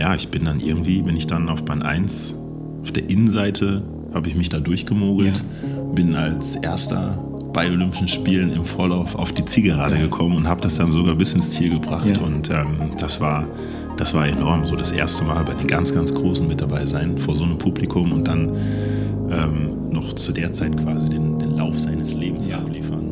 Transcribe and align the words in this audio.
ja, 0.00 0.14
ich 0.14 0.28
bin 0.28 0.46
dann 0.46 0.60
irgendwie, 0.60 1.02
bin 1.02 1.14
ich 1.14 1.26
dann 1.26 1.48
auf 1.50 1.64
Band 1.64 1.84
1, 1.84 2.34
auf 2.82 2.90
der 2.90 3.08
Innenseite 3.10 3.82
habe 4.14 4.28
ich 4.28 4.34
mich 4.34 4.48
da 4.48 4.58
durchgemogelt, 4.58 5.36
ja. 5.36 5.92
bin 5.92 6.16
als 6.16 6.56
erster 6.56 7.22
bei 7.52 7.68
Olympischen 7.68 8.08
Spielen 8.08 8.50
im 8.52 8.64
Vorlauf 8.64 9.14
auf 9.14 9.32
die 9.32 9.44
Zielgerade 9.44 9.96
ja. 9.96 10.02
gekommen 10.02 10.36
und 10.36 10.48
habe 10.48 10.62
das 10.62 10.76
dann 10.76 10.90
sogar 10.90 11.14
bis 11.16 11.34
ins 11.34 11.50
Ziel 11.50 11.70
gebracht. 11.70 12.16
Ja. 12.16 12.22
Und 12.22 12.48
ähm, 12.50 12.90
das 12.98 13.20
war 13.20 13.46
das 13.96 14.14
war 14.14 14.26
enorm. 14.26 14.64
So 14.64 14.74
das 14.74 14.92
erste 14.92 15.24
Mal 15.24 15.44
bei 15.44 15.52
den 15.52 15.66
ganz, 15.66 15.94
ganz 15.94 16.14
Großen 16.14 16.48
mit 16.48 16.62
dabei 16.62 16.86
sein, 16.86 17.18
vor 17.18 17.36
so 17.36 17.44
einem 17.44 17.58
Publikum 17.58 18.12
und 18.12 18.26
dann 18.26 18.50
ähm, 19.30 19.90
noch 19.90 20.14
zu 20.14 20.32
der 20.32 20.50
Zeit 20.52 20.76
quasi 20.78 21.10
den, 21.10 21.38
den 21.38 21.56
Lauf 21.56 21.78
seines 21.78 22.14
Lebens 22.14 22.48
ja. 22.48 22.56
abliefern. 22.56 23.10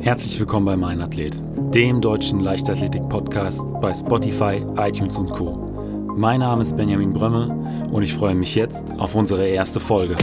Herzlich 0.00 0.38
willkommen 0.38 0.66
bei 0.66 0.76
Mein 0.76 1.00
Athlet, 1.00 1.42
dem 1.74 2.02
deutschen 2.02 2.40
Leichtathletik-Podcast 2.40 3.64
bei 3.80 3.94
Spotify, 3.94 4.62
iTunes 4.76 5.16
und 5.16 5.30
Co. 5.30 5.65
Mein 6.16 6.40
Name 6.40 6.62
ist 6.62 6.74
Benjamin 6.78 7.12
Brömme 7.12 7.84
und 7.92 8.02
ich 8.02 8.14
freue 8.14 8.34
mich 8.34 8.54
jetzt 8.54 8.90
auf 8.98 9.14
unsere 9.14 9.46
erste 9.48 9.80
Folge. 9.80 10.16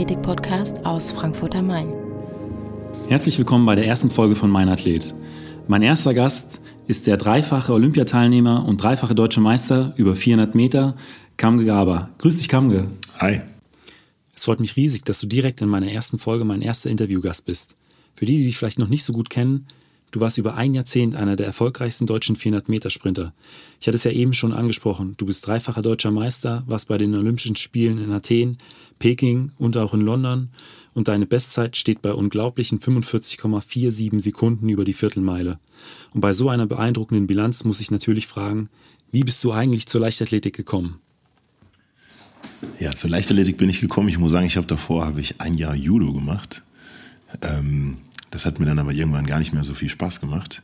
Leichtathletik-Podcast 0.00 0.86
aus 0.86 1.10
Frankfurt 1.10 1.54
am 1.54 1.66
Main. 1.66 1.92
Herzlich 3.08 3.36
willkommen 3.36 3.66
bei 3.66 3.74
der 3.74 3.86
ersten 3.86 4.10
Folge 4.10 4.34
von 4.34 4.50
Mein 4.50 4.70
Athlet. 4.70 5.14
Mein 5.68 5.82
erster 5.82 6.14
Gast 6.14 6.62
ist 6.86 7.06
der 7.06 7.18
dreifache 7.18 7.74
Olympiateilnehmer 7.74 8.64
und 8.66 8.82
dreifache 8.82 9.14
deutsche 9.14 9.42
Meister 9.42 9.92
über 9.96 10.16
400 10.16 10.54
Meter, 10.54 10.96
Kamge 11.36 11.66
Gaber. 11.66 12.08
Grüß 12.16 12.38
dich, 12.38 12.48
Kamge. 12.48 12.86
Hi. 13.18 13.42
Es 14.34 14.46
freut 14.46 14.60
mich 14.60 14.74
riesig, 14.76 15.04
dass 15.04 15.20
du 15.20 15.26
direkt 15.26 15.60
in 15.60 15.68
meiner 15.68 15.92
ersten 15.92 16.18
Folge 16.18 16.46
mein 16.46 16.62
erster 16.62 16.88
Interviewgast 16.88 17.44
bist. 17.44 17.76
Für 18.14 18.24
die, 18.24 18.38
die 18.38 18.44
dich 18.44 18.56
vielleicht 18.56 18.78
noch 18.78 18.88
nicht 18.88 19.04
so 19.04 19.12
gut 19.12 19.28
kennen, 19.28 19.66
Du 20.12 20.18
warst 20.18 20.38
über 20.38 20.54
ein 20.56 20.74
Jahrzehnt 20.74 21.14
einer 21.14 21.36
der 21.36 21.46
erfolgreichsten 21.46 22.06
deutschen 22.06 22.34
400-Meter-Sprinter. 22.34 23.32
Ich 23.80 23.86
hatte 23.86 23.94
es 23.94 24.02
ja 24.02 24.10
eben 24.10 24.32
schon 24.32 24.52
angesprochen. 24.52 25.14
Du 25.18 25.26
bist 25.26 25.46
dreifacher 25.46 25.82
deutscher 25.82 26.10
Meister, 26.10 26.64
warst 26.66 26.88
bei 26.88 26.98
den 26.98 27.14
Olympischen 27.14 27.54
Spielen 27.54 27.98
in 27.98 28.12
Athen, 28.12 28.58
Peking 29.00 29.50
und 29.58 29.76
auch 29.76 29.94
in 29.94 30.02
London. 30.02 30.50
Und 30.94 31.08
deine 31.08 31.26
Bestzeit 31.26 31.76
steht 31.76 32.02
bei 32.02 32.12
unglaublichen 32.12 32.78
45,47 32.78 34.20
Sekunden 34.20 34.68
über 34.68 34.84
die 34.84 34.92
Viertelmeile. 34.92 35.58
Und 36.14 36.20
bei 36.20 36.32
so 36.32 36.48
einer 36.48 36.66
beeindruckenden 36.66 37.26
Bilanz 37.26 37.64
muss 37.64 37.80
ich 37.80 37.90
natürlich 37.90 38.28
fragen, 38.28 38.68
wie 39.10 39.24
bist 39.24 39.42
du 39.42 39.50
eigentlich 39.50 39.86
zur 39.86 40.02
Leichtathletik 40.02 40.54
gekommen? 40.54 41.00
Ja, 42.78 42.92
zur 42.92 43.10
Leichtathletik 43.10 43.56
bin 43.56 43.70
ich 43.70 43.80
gekommen. 43.80 44.08
Ich 44.08 44.18
muss 44.18 44.32
sagen, 44.32 44.46
ich 44.46 44.56
habe 44.56 44.66
davor 44.66 45.06
habe 45.06 45.20
ich 45.20 45.40
ein 45.40 45.54
Jahr 45.54 45.74
Judo 45.74 46.12
gemacht. 46.12 46.62
Ähm, 47.42 47.96
das 48.30 48.46
hat 48.46 48.60
mir 48.60 48.66
dann 48.66 48.78
aber 48.78 48.92
irgendwann 48.92 49.26
gar 49.26 49.38
nicht 49.38 49.52
mehr 49.52 49.64
so 49.64 49.74
viel 49.74 49.88
Spaß 49.88 50.20
gemacht, 50.20 50.62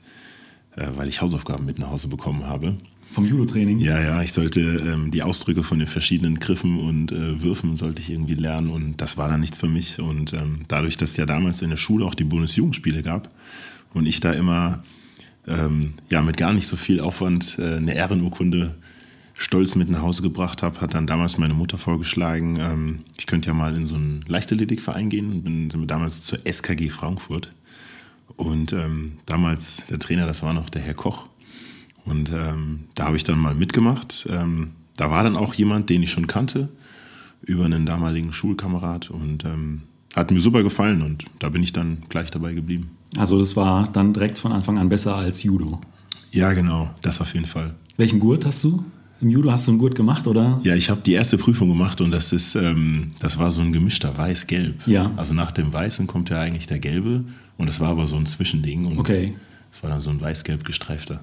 äh, 0.77 0.87
weil 0.95 1.09
ich 1.09 1.21
Hausaufgaben 1.21 1.65
mit 1.65 1.79
nach 1.79 1.91
Hause 1.91 2.09
bekommen 2.09 2.45
habe. 2.45 2.77
Vom 3.13 3.25
Judo-Training? 3.25 3.79
Ja, 3.79 4.01
ja, 4.01 4.23
ich 4.23 4.33
sollte 4.33 4.61
ähm, 4.61 5.11
die 5.11 5.23
Ausdrücke 5.23 5.63
von 5.63 5.79
den 5.79 5.89
verschiedenen 5.89 6.39
Griffen 6.39 6.81
und 6.81 7.13
äh, 7.13 7.43
Würfen 7.43 7.77
sollte 7.77 8.03
ich 8.03 8.11
irgendwie 8.11 8.35
lernen 8.35 8.69
und 8.69 9.01
das 9.01 9.17
war 9.17 9.29
dann 9.29 9.41
nichts 9.41 9.59
für 9.59 9.69
mich. 9.69 9.99
Und 10.01 10.33
ähm, 10.33 10.61
dadurch, 10.69 10.97
dass 10.97 11.13
es 11.13 11.17
ja 11.17 11.27
damals 11.27 11.63
in 11.63 11.71
der 11.71 11.77
Schule 11.77 12.05
auch 12.05 12.15
die 12.15 12.25
Bundesjugendspiele 12.25 13.03
gab 13.03 13.31
und 13.95 14.07
ich 14.07 14.21
da 14.21 14.33
immer 14.33 14.83
ähm, 15.47 15.95
ja, 16.11 16.23
mit 16.23 16.37
gar 16.37 16.53
nicht 16.53 16.67
so 16.67 16.77
viel 16.77 17.01
Aufwand 17.01 17.59
äh, 17.59 17.77
eine 17.77 17.95
Ehrenurkunde 17.95 18.75
stolz 19.35 19.75
mit 19.75 19.91
nach 19.91 20.03
Hause 20.03 20.23
gebracht 20.23 20.63
habe, 20.63 20.81
hat 20.81 20.95
dann 20.95 21.07
damals 21.07 21.39
meine 21.39 21.55
Mutter 21.55 21.79
vorgeschlagen, 21.79 22.59
ähm, 22.59 22.99
ich 23.19 23.27
könnte 23.27 23.49
ja 23.49 23.55
mal 23.55 23.77
in 23.77 23.87
so 23.87 23.95
einen 23.95 24.25
Leichtathletikverein 24.27 25.09
gehen. 25.09 25.43
Bin, 25.43 25.71
sind 25.71 25.81
wir 25.81 25.87
damals 25.87 26.23
zur 26.23 26.39
SKG 26.45 26.91
Frankfurt. 26.91 27.53
Und 28.37 28.73
ähm, 28.73 29.19
damals, 29.27 29.87
der 29.87 29.99
Trainer, 29.99 30.27
das 30.27 30.43
war 30.43 30.53
noch 30.53 30.69
der 30.69 30.83
Herr 30.83 30.95
Koch. 30.95 31.29
Und 32.07 32.31
ähm, 32.33 32.85
da 32.95 33.07
habe 33.07 33.17
ich 33.17 33.25
dann 33.25 33.39
mal 33.39 33.55
mitgemacht. 33.55 34.27
Ähm, 34.31 34.71
da 34.97 35.11
war 35.11 35.25
dann 35.25 35.37
auch 35.37 35.55
jemand, 35.55 35.91
den 35.91 36.03
ich 36.03 36.11
schon 36.11 36.27
kannte, 36.27 36.69
über 37.43 37.65
einen 37.65 37.85
damaligen 37.85 38.33
Schulkamerad. 38.33 39.11
Und 39.11 39.45
ähm, 39.45 39.83
hat 40.17 40.31
mir 40.31 40.41
super 40.41 40.63
gefallen 40.63 41.03
und 41.03 41.25
da 41.39 41.51
bin 41.51 41.63
ich 41.63 41.75
dann 41.75 41.99
gleich 42.09 42.31
dabei 42.31 42.55
geblieben. 42.55 42.91
Also 43.19 43.39
das 43.39 43.55
war 43.55 43.89
dann 43.93 44.15
direkt 44.15 44.39
von 44.39 44.51
Anfang 44.51 44.79
an 44.79 44.89
besser 44.89 45.15
als 45.15 45.43
Judo? 45.43 45.81
Ja, 46.33 46.53
genau, 46.55 46.91
das 47.03 47.21
auf 47.21 47.35
jeden 47.35 47.47
Fall. 47.47 47.75
Welchen 47.97 48.19
Gurt 48.19 48.47
hast 48.47 48.65
du? 48.65 48.85
Im 49.21 49.31
Judo 49.31 49.51
hast 49.51 49.67
du 49.67 49.73
einen 49.73 49.79
Gurt 49.79 49.95
gemacht, 49.95 50.27
oder? 50.27 50.61
Ja, 50.63 50.75
ich 50.75 50.91
habe 50.91 51.01
die 51.05 51.13
erste 51.13 51.39
Prüfung 51.39 51.69
gemacht 51.69 52.01
und 52.01 52.11
das 52.11 52.33
ist, 52.33 52.55
ähm, 52.55 53.13
das 53.21 53.39
war 53.39 53.53
so 53.53 53.63
ein 53.63 53.73
gemischter 53.73 54.17
Weiß-Gelb. 54.17 54.87
Ja. 54.87 55.13
Also 55.17 55.33
nach 55.33 55.53
dem 55.53 55.73
Weißen 55.73 56.07
kommt 56.07 56.31
ja 56.31 56.41
eigentlich 56.41 56.67
der 56.67 56.79
Gelbe 56.79 57.25
und 57.57 57.67
das 57.67 57.81
war 57.81 57.89
aber 57.89 58.07
so 58.07 58.17
ein 58.17 58.27
Zwischending. 58.27 58.85
Und 58.87 58.99
okay. 58.99 59.35
Das 59.71 59.83
war 59.83 59.91
dann 59.91 60.01
so 60.01 60.11
ein 60.11 60.21
Weiß-Gelb 60.21 60.65
gestreifter. 60.65 61.21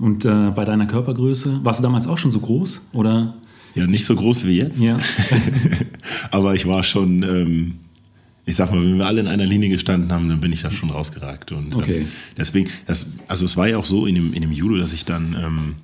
Und 0.00 0.24
äh, 0.24 0.50
bei 0.50 0.64
deiner 0.64 0.86
Körpergröße, 0.86 1.60
warst 1.62 1.80
du 1.80 1.82
damals 1.82 2.06
auch 2.06 2.18
schon 2.18 2.30
so 2.30 2.40
groß, 2.40 2.88
oder? 2.92 3.34
Ja, 3.74 3.86
nicht 3.86 4.04
so 4.04 4.14
groß 4.14 4.46
wie 4.46 4.58
jetzt. 4.58 4.80
Ja. 4.80 4.98
aber 6.30 6.54
ich 6.54 6.68
war 6.68 6.84
schon, 6.84 7.22
ähm, 7.22 7.74
ich 8.44 8.56
sag 8.56 8.70
mal, 8.70 8.82
wenn 8.82 8.98
wir 8.98 9.06
alle 9.06 9.20
in 9.20 9.28
einer 9.28 9.46
Linie 9.46 9.68
gestanden 9.70 10.12
haben, 10.12 10.28
dann 10.28 10.40
bin 10.40 10.52
ich 10.52 10.62
da 10.62 10.70
schon 10.70 10.90
rausgeragt. 10.90 11.52
Und 11.52 11.74
okay. 11.74 12.00
ähm, 12.00 12.08
deswegen, 12.36 12.68
das, 12.86 13.12
also 13.28 13.46
es 13.46 13.56
war 13.56 13.68
ja 13.68 13.78
auch 13.78 13.84
so 13.84 14.06
in 14.06 14.14
dem, 14.14 14.34
in 14.34 14.42
dem 14.42 14.52
Judo, 14.52 14.76
dass 14.76 14.92
ich 14.92 15.04
dann 15.04 15.36
ähm, 15.42 15.74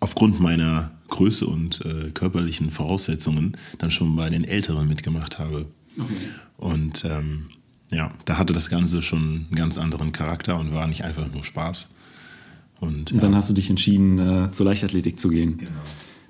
aufgrund 0.00 0.40
meiner 0.40 0.90
Größe 1.08 1.46
und 1.46 1.84
äh, 1.84 2.10
körperlichen 2.10 2.70
Voraussetzungen 2.70 3.56
dann 3.78 3.90
schon 3.90 4.16
bei 4.16 4.28
den 4.28 4.44
Älteren 4.44 4.88
mitgemacht 4.88 5.38
habe. 5.38 5.66
Okay. 5.98 6.14
Und 6.58 7.04
ähm, 7.04 7.48
ja, 7.90 8.10
da 8.24 8.38
hatte 8.38 8.52
das 8.52 8.68
Ganze 8.68 9.02
schon 9.02 9.46
einen 9.48 9.54
ganz 9.54 9.78
anderen 9.78 10.12
Charakter 10.12 10.58
und 10.58 10.72
war 10.72 10.86
nicht 10.86 11.04
einfach 11.04 11.30
nur 11.32 11.44
Spaß. 11.44 11.90
Und, 12.80 13.12
und 13.12 13.22
dann 13.22 13.34
hast 13.34 13.48
du 13.48 13.54
dich 13.54 13.70
entschieden, 13.70 14.18
äh, 14.18 14.52
zur 14.52 14.66
Leichtathletik 14.66 15.18
zu 15.18 15.28
gehen. 15.28 15.58
Genau. 15.58 15.70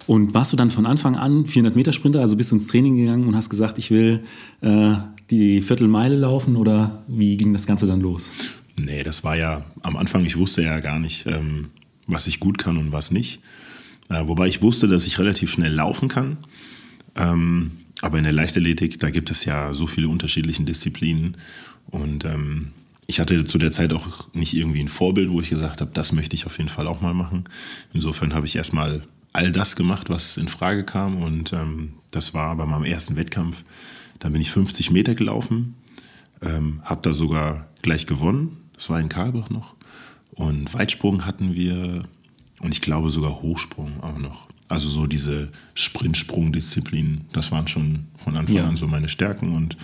Und 0.07 0.34
warst 0.34 0.53
du 0.53 0.57
dann 0.57 0.71
von 0.71 0.87
Anfang 0.87 1.17
an 1.17 1.47
400-Meter-Sprinter, 1.47 2.21
also 2.21 2.37
bist 2.37 2.53
du 2.53 2.57
ins 2.57 2.69
Training 2.69 2.97
gegangen 2.97 3.27
und 3.27 3.34
hast 3.34 3.51
gesagt, 3.51 3.79
ich 3.79 3.91
will 3.91 4.23
äh, 4.61 4.95
die 5.31 5.61
Viertelmeile 5.61 6.15
laufen 6.17 6.55
oder 6.55 7.03
wie 7.09 7.37
ging 7.37 7.53
das 7.53 7.67
Ganze 7.67 7.87
dann 7.87 8.01
los? 8.01 8.31
Nee, 8.79 9.03
das 9.03 9.25
war 9.25 9.37
ja 9.37 9.65
am 9.83 9.97
Anfang, 9.97 10.25
ich 10.25 10.37
wusste 10.37 10.62
ja 10.62 10.79
gar 10.79 11.01
nicht, 11.01 11.27
ähm, 11.27 11.71
was 12.07 12.29
ich 12.29 12.39
gut 12.39 12.59
kann 12.59 12.77
und 12.77 12.93
was 12.93 13.11
nicht. 13.11 13.41
Äh, 14.09 14.28
wobei 14.28 14.47
ich 14.47 14.63
wusste, 14.63 14.87
dass 14.87 15.07
ich 15.07 15.19
relativ 15.19 15.51
schnell 15.51 15.73
laufen 15.73 16.09
kann. 16.09 16.37
Ähm, 17.17 17.73
aber 18.03 18.19
in 18.19 18.25
der 18.25 18.33
Leichtathletik, 18.33 19.01
da 19.01 19.11
gibt 19.11 19.31
es 19.31 19.45
ja 19.45 19.73
so 19.73 19.87
viele 19.87 20.09
unterschiedliche 20.09 20.63
Disziplinen. 20.63 21.37
Und 21.91 22.25
ähm, 22.25 22.69
ich 23.06 23.21
hatte 23.21 23.44
zu 23.47 23.59
der 23.59 23.72
Zeit 23.72 23.93
auch 23.93 24.33
nicht 24.34 24.55
irgendwie 24.55 24.81
ein 24.81 24.89
Vorbild, 24.89 25.31
wo 25.31 25.41
ich 25.41 25.50
gesagt 25.50 25.81
habe, 25.81 25.91
das 25.94 26.12
möchte 26.12 26.34
ich 26.34 26.47
auf 26.47 26.59
jeden 26.59 26.71
Fall 26.71 26.87
auch 26.87 27.00
mal 27.00 27.15
machen. 27.15 27.44
Insofern 27.93 28.34
habe 28.34 28.47
ich 28.47 28.56
erstmal 28.56 29.03
all 29.33 29.53
das 29.53 29.77
gemacht, 29.77 30.09
was 30.09 30.37
in 30.37 30.49
Frage 30.49 30.84
kam. 30.84 31.22
Und 31.22 31.53
ähm, 31.53 31.95
das 32.11 32.34
war 32.34 32.56
bei 32.56 32.66
meinem 32.66 32.84
ersten 32.84 33.16
Wettkampf. 33.16 33.65
Da 34.19 34.28
bin 34.28 34.41
ich 34.41 34.50
50 34.50 34.91
Meter 34.91 35.15
gelaufen, 35.15 35.75
ähm, 36.43 36.81
habe 36.84 37.03
da 37.03 37.12
sogar 37.12 37.69
gleich 37.83 38.06
gewonnen. 38.06 38.56
Das 38.75 38.91
war 38.91 38.99
in 38.99 39.09
Karlbach 39.09 39.50
noch. 39.50 39.77
Und 40.33 40.75
Weitsprung 40.75 41.27
hatten 41.27 41.55
wir 41.55 42.03
und 42.61 42.72
ich 42.72 42.81
glaube 42.81 43.11
sogar 43.11 43.43
Hochsprung 43.43 44.00
auch 44.03 44.19
noch. 44.19 44.49
Also 44.69 44.89
so 44.89 45.06
diese 45.06 45.53
Sprintsprung-Disziplinen, 45.75 47.27
das 47.33 47.53
waren 47.53 47.69
schon 47.69 48.07
von 48.16 48.36
Anfang 48.36 48.57
ja. 48.57 48.66
an 48.66 48.77
so 48.77 48.89
meine 48.89 49.09
Stärken 49.09 49.54
und 49.54 49.77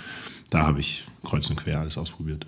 da 0.50 0.66
habe 0.66 0.80
ich 0.80 1.04
kreuz 1.22 1.48
und 1.50 1.56
quer 1.56 1.80
alles 1.80 1.96
ausprobiert. 1.96 2.46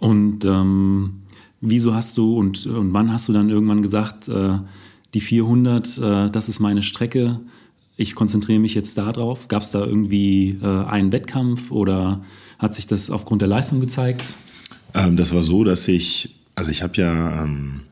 Und 0.00 0.44
ähm, 0.44 1.20
wieso 1.60 1.94
hast 1.94 2.16
du 2.16 2.36
und, 2.36 2.66
und 2.66 2.92
wann 2.92 3.12
hast 3.12 3.28
du 3.28 3.32
dann 3.32 3.50
irgendwann 3.50 3.82
gesagt, 3.82 4.26
äh, 4.28 4.58
die 5.14 5.20
400, 5.20 5.98
äh, 5.98 6.30
das 6.30 6.48
ist 6.48 6.58
meine 6.60 6.82
Strecke, 6.82 7.40
ich 7.96 8.14
konzentriere 8.14 8.60
mich 8.60 8.74
jetzt 8.74 8.96
darauf? 8.96 9.48
Gab 9.48 9.62
es 9.62 9.72
da 9.72 9.84
irgendwie 9.84 10.58
äh, 10.62 10.84
einen 10.84 11.12
Wettkampf 11.12 11.70
oder 11.70 12.24
hat 12.58 12.74
sich 12.74 12.86
das 12.86 13.10
aufgrund 13.10 13.42
der 13.42 13.48
Leistung 13.48 13.80
gezeigt? 13.80 14.24
Ähm, 14.94 15.18
das 15.18 15.34
war 15.34 15.42
so, 15.42 15.64
dass 15.64 15.86
ich, 15.86 16.34
also 16.54 16.70
ich 16.70 16.82
habe 16.82 16.96
ja 16.96 17.42
ähm, 17.42 17.82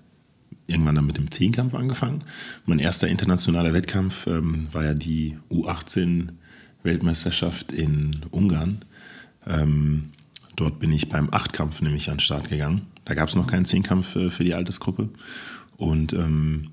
irgendwann 0.66 0.94
dann 0.94 1.06
mit 1.06 1.18
dem 1.18 1.30
Zehnkampf 1.30 1.74
angefangen. 1.74 2.22
Mein 2.64 2.78
erster 2.78 3.08
internationaler 3.08 3.74
Wettkampf 3.74 4.26
ähm, 4.26 4.66
war 4.72 4.84
ja 4.84 4.94
die 4.94 5.36
U18-Weltmeisterschaft 5.50 7.72
in 7.72 8.16
Ungarn. 8.30 8.78
Ähm, 9.46 10.04
dort 10.60 10.78
bin 10.78 10.92
ich 10.92 11.08
beim 11.08 11.28
Achtkampf 11.32 11.80
nämlich 11.80 12.10
an 12.10 12.16
den 12.16 12.20
Start 12.20 12.48
gegangen. 12.48 12.82
Da 13.04 13.14
gab 13.14 13.28
es 13.28 13.34
noch 13.34 13.46
keinen 13.46 13.64
Zehnkampf 13.64 14.08
für, 14.08 14.30
für 14.30 14.44
die 14.44 14.54
Altersgruppe. 14.54 15.08
Und 15.76 16.12
ähm, 16.12 16.70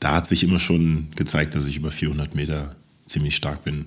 da 0.00 0.16
hat 0.16 0.26
sich 0.26 0.42
immer 0.42 0.58
schon 0.58 1.08
gezeigt, 1.14 1.54
dass 1.54 1.66
ich 1.66 1.76
über 1.76 1.90
400 1.90 2.34
Meter 2.34 2.76
ziemlich 3.06 3.36
stark 3.36 3.64
bin. 3.64 3.86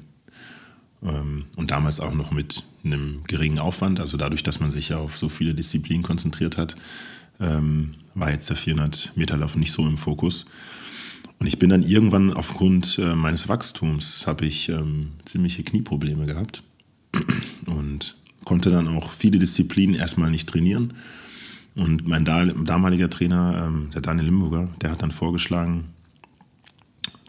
ähm, 1.03 1.45
und 1.55 1.71
damals 1.71 1.99
auch 1.99 2.13
noch 2.13 2.31
mit 2.31 2.63
einem 2.83 3.23
geringen 3.27 3.59
Aufwand. 3.59 3.99
Also 3.99 4.17
dadurch, 4.17 4.43
dass 4.43 4.59
man 4.59 4.71
sich 4.71 4.89
ja 4.89 4.97
auf 4.97 5.17
so 5.17 5.29
viele 5.29 5.53
Disziplinen 5.53 6.03
konzentriert 6.03 6.57
hat, 6.57 6.75
ähm, 7.39 7.95
war 8.13 8.31
jetzt 8.31 8.49
der 8.49 8.57
400 8.57 9.13
Meter 9.15 9.37
Lauf 9.37 9.55
nicht 9.55 9.71
so 9.71 9.87
im 9.87 9.97
Fokus. 9.97 10.45
Und 11.39 11.47
ich 11.47 11.57
bin 11.57 11.71
dann 11.71 11.81
irgendwann 11.81 12.33
aufgrund 12.33 12.99
äh, 12.99 13.15
meines 13.15 13.49
Wachstums 13.49 14.27
habe 14.27 14.45
ich 14.45 14.69
ähm, 14.69 15.13
ziemliche 15.25 15.63
Knieprobleme 15.63 16.27
gehabt 16.27 16.61
und 17.65 18.15
konnte 18.45 18.69
dann 18.69 18.87
auch 18.87 19.11
viele 19.11 19.39
Disziplinen 19.39 19.95
erstmal 19.95 20.31
nicht 20.31 20.49
trainieren. 20.49 20.93
Und 21.75 22.07
mein 22.07 22.25
damaliger 22.25 23.09
Trainer, 23.09 23.65
ähm, 23.67 23.89
der 23.93 24.01
Daniel 24.01 24.25
Limburger, 24.25 24.69
der 24.81 24.91
hat 24.91 25.01
dann 25.01 25.11
vorgeschlagen, 25.11 25.85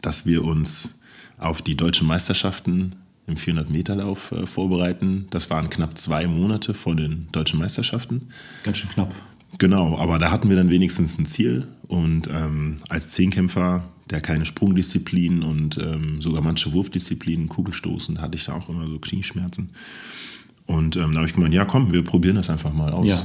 dass 0.01 0.25
wir 0.25 0.43
uns 0.43 0.95
auf 1.37 1.61
die 1.61 1.75
deutschen 1.75 2.07
Meisterschaften 2.07 2.91
im 3.25 3.35
400-Meter-Lauf 3.35 4.31
äh, 4.33 4.45
vorbereiten. 4.45 5.27
Das 5.29 5.49
waren 5.49 5.69
knapp 5.69 5.97
zwei 5.97 6.27
Monate 6.27 6.73
vor 6.73 6.95
den 6.95 7.27
deutschen 7.31 7.59
Meisterschaften. 7.59 8.27
Ganz 8.63 8.79
schön 8.79 8.89
knapp. 8.89 9.13
Genau, 9.59 9.97
aber 9.97 10.19
da 10.19 10.31
hatten 10.31 10.49
wir 10.49 10.57
dann 10.57 10.69
wenigstens 10.69 11.17
ein 11.17 11.25
Ziel. 11.25 11.67
Und 11.87 12.27
ähm, 12.27 12.77
als 12.89 13.11
Zehnkämpfer, 13.11 13.83
der 14.09 14.19
keine 14.19 14.45
Sprungdisziplin 14.45 15.43
und 15.43 15.77
ähm, 15.77 16.21
sogar 16.21 16.41
manche 16.41 16.73
Wurfdisziplinen, 16.73 17.47
Kugelstoßen, 17.47 18.19
hatte 18.19 18.37
ich 18.37 18.45
da 18.45 18.55
auch 18.55 18.67
immer 18.67 18.87
so 18.87 18.99
Knieschmerzen. 18.99 19.69
Und 20.65 20.95
ähm, 20.95 21.11
da 21.11 21.17
habe 21.17 21.27
ich 21.27 21.33
gemeint, 21.33 21.53
ja 21.53 21.65
komm, 21.65 21.91
wir 21.91 22.03
probieren 22.03 22.35
das 22.35 22.49
einfach 22.49 22.73
mal 22.73 22.91
aus. 22.91 23.05
Ja. 23.05 23.23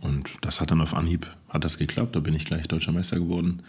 Und 0.00 0.28
das 0.40 0.60
hat 0.60 0.70
dann 0.70 0.80
auf 0.80 0.94
Anhieb, 0.94 1.26
hat 1.48 1.64
das 1.64 1.78
geklappt, 1.78 2.16
da 2.16 2.20
bin 2.20 2.34
ich 2.34 2.44
gleich 2.44 2.66
deutscher 2.68 2.92
Meister 2.92 3.18
geworden. 3.18 3.62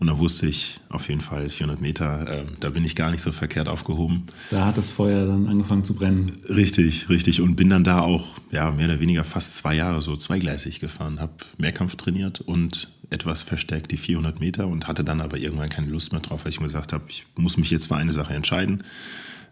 Und 0.00 0.06
da 0.06 0.18
wusste 0.18 0.46
ich 0.46 0.78
auf 0.90 1.08
jeden 1.08 1.20
Fall 1.20 1.50
400 1.50 1.80
Meter, 1.80 2.28
äh, 2.28 2.44
da 2.60 2.70
bin 2.70 2.84
ich 2.84 2.94
gar 2.94 3.10
nicht 3.10 3.20
so 3.20 3.32
verkehrt 3.32 3.68
aufgehoben. 3.68 4.24
Da 4.50 4.66
hat 4.66 4.78
das 4.78 4.90
Feuer 4.90 5.26
dann 5.26 5.48
angefangen 5.48 5.82
zu 5.82 5.94
brennen. 5.94 6.30
Richtig, 6.48 7.08
richtig. 7.08 7.40
Und 7.40 7.56
bin 7.56 7.68
dann 7.68 7.82
da 7.82 8.00
auch 8.00 8.36
ja, 8.52 8.70
mehr 8.70 8.86
oder 8.86 9.00
weniger 9.00 9.24
fast 9.24 9.56
zwei 9.56 9.74
Jahre 9.74 10.00
so 10.00 10.14
zweigleisig 10.14 10.78
gefahren. 10.78 11.18
Habe 11.18 11.32
Mehrkampf 11.56 11.96
trainiert 11.96 12.40
und 12.40 12.90
etwas 13.10 13.42
verstärkt 13.42 13.90
die 13.90 13.96
400 13.96 14.38
Meter 14.38 14.68
und 14.68 14.86
hatte 14.86 15.02
dann 15.02 15.20
aber 15.20 15.38
irgendwann 15.38 15.68
keine 15.68 15.88
Lust 15.88 16.12
mehr 16.12 16.20
drauf, 16.20 16.44
weil 16.44 16.50
ich 16.50 16.60
mir 16.60 16.66
gesagt 16.66 16.92
habe, 16.92 17.04
ich 17.08 17.26
muss 17.36 17.56
mich 17.56 17.70
jetzt 17.70 17.88
für 17.88 17.96
eine 17.96 18.12
Sache 18.12 18.34
entscheiden, 18.34 18.84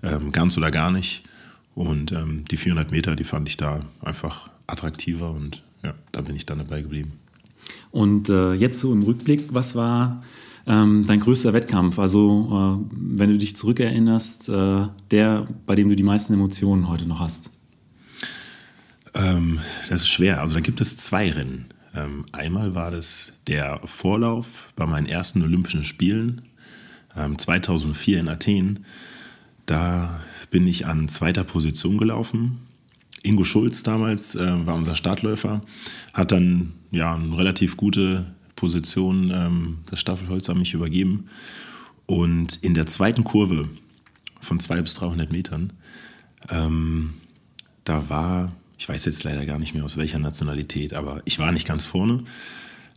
ähm, 0.02 0.30
ganz 0.30 0.56
oder 0.56 0.70
gar 0.70 0.92
nicht. 0.92 1.24
Und 1.76 2.11
ähm, 2.12 2.44
die 2.50 2.56
400 2.56 2.90
Meter, 2.90 3.14
die 3.17 3.25
fand 3.25 3.49
ich 3.49 3.58
da 3.58 3.81
einfach 4.00 4.49
attraktiver 4.67 5.31
und 5.31 5.62
ja, 5.84 5.94
da 6.11 6.23
bin 6.23 6.34
ich 6.34 6.46
dann 6.46 6.58
dabei 6.58 6.81
geblieben. 6.81 7.12
Und 7.90 8.31
äh, 8.31 8.55
jetzt 8.55 8.81
so 8.81 8.93
im 8.94 9.02
Rückblick, 9.02 9.44
was 9.50 9.76
war 9.76 10.25
ähm, 10.67 11.05
dein 11.06 11.20
größter 11.20 11.52
Wettkampf? 11.52 11.99
Also, 11.99 12.81
äh, 12.81 12.96
wenn 13.19 13.28
du 13.28 13.37
dich 13.37 13.56
zurückerinnerst, 13.56 14.49
äh, 14.49 14.87
der, 15.11 15.46
bei 15.67 15.75
dem 15.75 15.90
du 15.90 15.94
die 15.94 16.02
meisten 16.02 16.32
Emotionen 16.32 16.88
heute 16.88 17.06
noch 17.06 17.20
hast? 17.20 17.50
Ähm, 19.14 19.61
das 19.90 20.00
ist 20.00 20.08
schwer. 20.08 20.40
Also, 20.40 20.55
da 20.55 20.61
gibt 20.61 20.81
es 20.81 20.96
zwei 20.96 21.31
Rennen. 21.31 21.67
Ähm, 21.94 22.25
einmal 22.32 22.75
war 22.75 22.90
das 22.90 23.34
der 23.49 23.82
Vorlauf 23.84 24.73
bei 24.76 24.87
meinen 24.87 25.06
ersten 25.06 25.43
Olympischen 25.43 25.84
Spielen 25.84 26.40
2004 27.37 28.17
ähm, 28.17 28.20
in 28.25 28.28
Athen. 28.32 28.84
Da 29.67 30.20
bin 30.50 30.66
ich 30.66 30.87
an 30.87 31.08
zweiter 31.08 31.44
Position 31.44 31.98
gelaufen. 31.98 32.58
Ingo 33.22 33.44
Schulz 33.44 33.82
damals 33.82 34.34
äh, 34.34 34.66
war 34.66 34.75
unser 34.76 34.94
Startläufer, 34.94 35.62
hat 36.12 36.32
dann 36.32 36.72
ja 36.90 37.14
eine 37.14 37.37
relativ 37.37 37.76
gute 37.76 38.34
Position 38.54 39.31
ähm, 39.34 39.78
das 39.90 40.00
Staffelholz 40.00 40.48
an 40.48 40.58
mich 40.58 40.75
übergeben. 40.75 41.28
Und 42.06 42.56
in 42.62 42.75
der 42.75 42.87
zweiten 42.87 43.25
Kurve 43.25 43.69
von 44.40 44.60
200 44.60 44.84
bis 44.84 44.94
300 44.94 45.32
Metern, 45.32 45.72
ähm, 46.50 47.14
da 47.84 48.08
war, 48.08 48.52
ich 48.78 48.88
weiß 48.88 49.04
jetzt 49.04 49.25
leider 49.25 49.44
gar 49.44 49.58
nicht 49.58 49.75
mehr 49.75 49.84
aus 49.84 49.96
welcher 49.96 50.19
Nationalität, 50.19 50.94
aber 50.94 51.20
ich 51.25 51.38
war 51.38 51.52
nicht 51.52 51.66
ganz 51.66 51.84
vorne. 51.84 52.22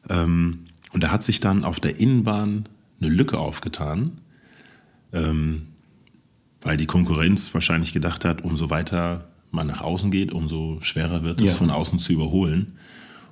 Ähm, 0.09 0.65
und 0.93 1.03
da 1.03 1.11
hat 1.11 1.23
sich 1.23 1.39
dann 1.39 1.63
auf 1.63 1.79
der 1.79 1.99
Innenbahn 1.99 2.67
eine 3.01 3.09
Lücke 3.09 3.37
aufgetan, 3.37 4.19
ähm, 5.13 5.67
weil 6.61 6.77
die 6.77 6.85
Konkurrenz 6.85 7.53
wahrscheinlich 7.53 7.93
gedacht 7.93 8.25
hat, 8.25 8.43
umso 8.43 8.69
weiter 8.69 9.27
man 9.51 9.67
nach 9.67 9.81
außen 9.81 10.11
geht, 10.11 10.31
umso 10.31 10.79
schwerer 10.81 11.23
wird 11.23 11.41
es 11.41 11.51
ja. 11.51 11.57
von 11.57 11.69
außen 11.69 11.99
zu 11.99 12.13
überholen. 12.13 12.73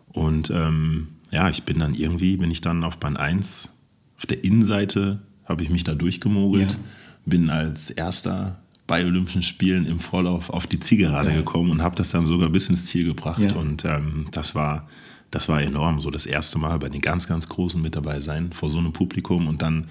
Und 0.07 0.49
ähm, 0.49 1.09
ja, 1.29 1.49
ich 1.49 1.63
bin 1.63 1.79
dann 1.79 1.93
irgendwie, 1.93 2.37
bin 2.37 2.49
ich 2.49 2.61
dann 2.61 2.83
auf 2.83 2.97
Bahn 2.97 3.17
1, 3.17 3.69
auf 4.17 4.25
der 4.25 4.43
Innenseite 4.43 5.21
habe 5.45 5.63
ich 5.63 5.69
mich 5.69 5.83
da 5.83 5.93
durchgemogelt, 5.93 6.71
ja. 6.71 6.79
bin 7.25 7.49
als 7.49 7.91
erster 7.91 8.59
bei 8.87 9.05
Olympischen 9.05 9.43
Spielen 9.43 9.85
im 9.85 9.99
Vorlauf 9.99 10.49
auf 10.49 10.65
die 10.65 10.79
Zielgerade 10.79 11.27
okay. 11.27 11.37
gekommen 11.37 11.71
und 11.71 11.83
habe 11.83 11.95
das 11.95 12.11
dann 12.11 12.25
sogar 12.25 12.49
bis 12.49 12.69
ins 12.69 12.85
Ziel 12.85 13.05
gebracht. 13.05 13.43
Ja. 13.43 13.55
Und 13.55 13.85
ähm, 13.85 14.27
das 14.31 14.55
war 14.55 14.87
das 15.31 15.49
war 15.49 15.61
enorm, 15.61 15.99
so 15.99 16.09
das 16.09 16.25
erste 16.25 16.57
Mal 16.57 16.79
bei 16.79 16.89
den 16.89 17.01
ganz, 17.01 17.27
ganz 17.27 17.49
Großen 17.49 17.81
mit 17.81 17.95
dabei 17.95 18.19
sein, 18.19 18.53
vor 18.53 18.69
so 18.69 18.77
einem 18.77 18.93
Publikum 18.93 19.47
und 19.47 19.61
dann 19.61 19.87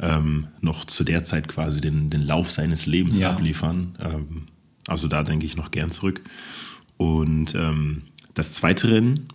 ähm, 0.00 0.48
noch 0.60 0.84
zu 0.84 1.04
der 1.04 1.24
Zeit 1.24 1.48
quasi 1.48 1.80
den, 1.80 2.10
den 2.10 2.22
Lauf 2.22 2.50
seines 2.50 2.86
Lebens 2.86 3.18
ja. 3.18 3.30
abliefern. 3.30 3.96
Ähm, 4.00 4.46
also 4.86 5.08
da 5.08 5.22
denke 5.22 5.46
ich 5.46 5.56
noch 5.56 5.70
gern 5.70 5.90
zurück. 5.90 6.20
Und 6.96 7.54
ähm, 7.54 8.02
das 8.34 8.52
zweite 8.52 8.90
Rennen, 8.90 9.28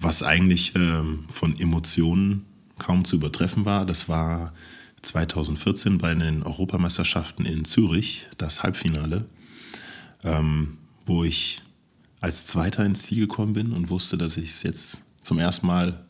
was 0.00 0.22
eigentlich 0.22 0.74
ähm, 0.76 1.24
von 1.30 1.58
Emotionen 1.58 2.46
kaum 2.78 3.04
zu 3.04 3.16
übertreffen 3.16 3.64
war. 3.64 3.86
Das 3.86 4.08
war 4.08 4.52
2014 5.02 5.98
bei 5.98 6.14
den 6.14 6.42
Europameisterschaften 6.42 7.44
in 7.44 7.64
Zürich, 7.64 8.26
das 8.38 8.62
Halbfinale, 8.62 9.24
ähm, 10.24 10.78
wo 11.06 11.24
ich 11.24 11.62
als 12.20 12.46
Zweiter 12.46 12.84
ins 12.84 13.04
Ziel 13.04 13.20
gekommen 13.20 13.52
bin 13.52 13.72
und 13.72 13.90
wusste, 13.90 14.18
dass 14.18 14.36
ich 14.36 14.50
es 14.50 14.62
jetzt 14.62 15.02
zum 15.22 15.38
ersten 15.38 15.66
Mal 15.66 16.04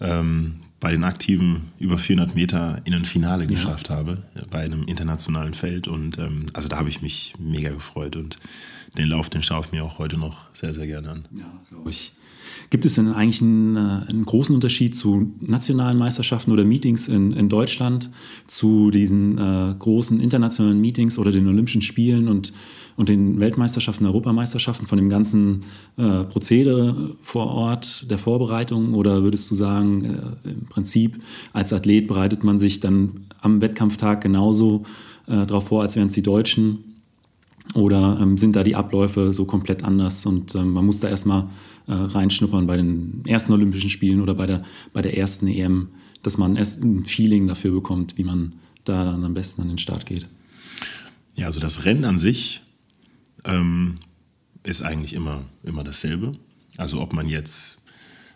ähm, 0.00 0.60
bei 0.80 0.90
den 0.90 1.04
Aktiven 1.04 1.72
über 1.78 1.98
400 1.98 2.34
Meter 2.34 2.80
in 2.84 2.94
ein 2.94 3.04
Finale 3.04 3.44
ja. 3.44 3.50
geschafft 3.50 3.90
habe, 3.90 4.22
bei 4.50 4.60
einem 4.60 4.82
internationalen 4.84 5.54
Feld. 5.54 5.88
Und 5.88 6.18
ähm, 6.18 6.46
also 6.52 6.68
da 6.68 6.78
habe 6.78 6.88
ich 6.88 7.02
mich 7.02 7.34
mega 7.38 7.70
gefreut 7.70 8.16
und 8.16 8.36
den 8.98 9.08
Lauf, 9.08 9.30
den 9.30 9.42
schaue 9.42 9.64
ich 9.64 9.72
mir 9.72 9.84
auch 9.84 9.98
heute 9.98 10.18
noch 10.18 10.50
sehr, 10.52 10.72
sehr 10.72 10.86
gerne 10.86 11.10
an. 11.10 11.24
Ja, 11.36 11.50
das 11.54 11.70
glaube 11.70 11.90
ich. 11.90 12.12
Gibt 12.70 12.84
es 12.84 12.94
denn 12.94 13.12
eigentlich 13.12 13.42
einen, 13.42 13.76
äh, 13.76 13.80
einen, 14.08 14.24
großen 14.24 14.54
Unterschied 14.54 14.94
zu 14.94 15.32
nationalen 15.40 15.98
Meisterschaften 15.98 16.52
oder 16.52 16.64
Meetings 16.64 17.08
in, 17.08 17.32
in 17.32 17.48
Deutschland, 17.48 18.10
zu 18.46 18.90
diesen 18.90 19.38
äh, 19.38 19.74
großen 19.78 20.20
internationalen 20.20 20.80
Meetings 20.80 21.18
oder 21.18 21.32
den 21.32 21.46
Olympischen 21.48 21.82
Spielen 21.82 22.28
und, 22.28 22.52
und 22.96 23.08
den 23.08 23.38
Weltmeisterschaften, 23.40 24.06
Europameisterschaften 24.06 24.86
von 24.86 24.98
dem 24.98 25.08
ganzen 25.08 25.64
äh, 25.96 26.24
Prozedere 26.24 27.14
vor 27.20 27.46
Ort 27.46 28.10
der 28.10 28.18
Vorbereitung? 28.18 28.94
Oder 28.94 29.22
würdest 29.22 29.50
du 29.50 29.54
sagen, 29.54 30.04
äh, 30.44 30.48
im 30.48 30.66
Prinzip 30.66 31.18
als 31.52 31.72
Athlet 31.72 32.08
bereitet 32.08 32.42
man 32.42 32.58
sich 32.58 32.80
dann 32.80 33.26
am 33.40 33.60
Wettkampftag 33.60 34.22
genauso 34.22 34.84
äh, 35.26 35.46
darauf 35.46 35.68
vor, 35.68 35.82
als 35.82 35.96
wären 35.96 36.08
es 36.08 36.14
die 36.14 36.22
Deutschen? 36.22 36.78
Oder 37.74 38.18
ähm, 38.20 38.38
sind 38.38 38.56
da 38.56 38.62
die 38.62 38.76
Abläufe 38.76 39.32
so 39.32 39.44
komplett 39.44 39.84
anders 39.84 40.24
und 40.24 40.54
ähm, 40.54 40.72
man 40.72 40.86
muss 40.86 41.00
da 41.00 41.08
erstmal 41.08 41.48
äh, 41.88 41.92
reinschnuppern 41.92 42.66
bei 42.66 42.76
den 42.76 43.22
ersten 43.26 43.52
Olympischen 43.52 43.90
Spielen 43.90 44.20
oder 44.20 44.34
bei 44.34 44.46
der, 44.46 44.62
bei 44.92 45.02
der 45.02 45.18
ersten 45.18 45.48
EM, 45.48 45.88
dass 46.22 46.38
man 46.38 46.56
erst 46.56 46.82
ein 46.82 47.04
Feeling 47.04 47.46
dafür 47.46 47.72
bekommt, 47.72 48.16
wie 48.16 48.24
man 48.24 48.54
da 48.84 49.04
dann 49.04 49.24
am 49.24 49.34
besten 49.34 49.62
an 49.62 49.68
den 49.68 49.78
Start 49.78 50.06
geht. 50.06 50.28
Ja, 51.34 51.46
also 51.46 51.60
das 51.60 51.84
Rennen 51.84 52.04
an 52.04 52.18
sich 52.18 52.62
ähm, 53.46 53.98
ist 54.62 54.82
eigentlich 54.82 55.14
immer, 55.14 55.42
immer 55.62 55.84
dasselbe. 55.84 56.32
Also 56.76 57.00
ob 57.00 57.12
man 57.12 57.28
jetzt 57.28 57.82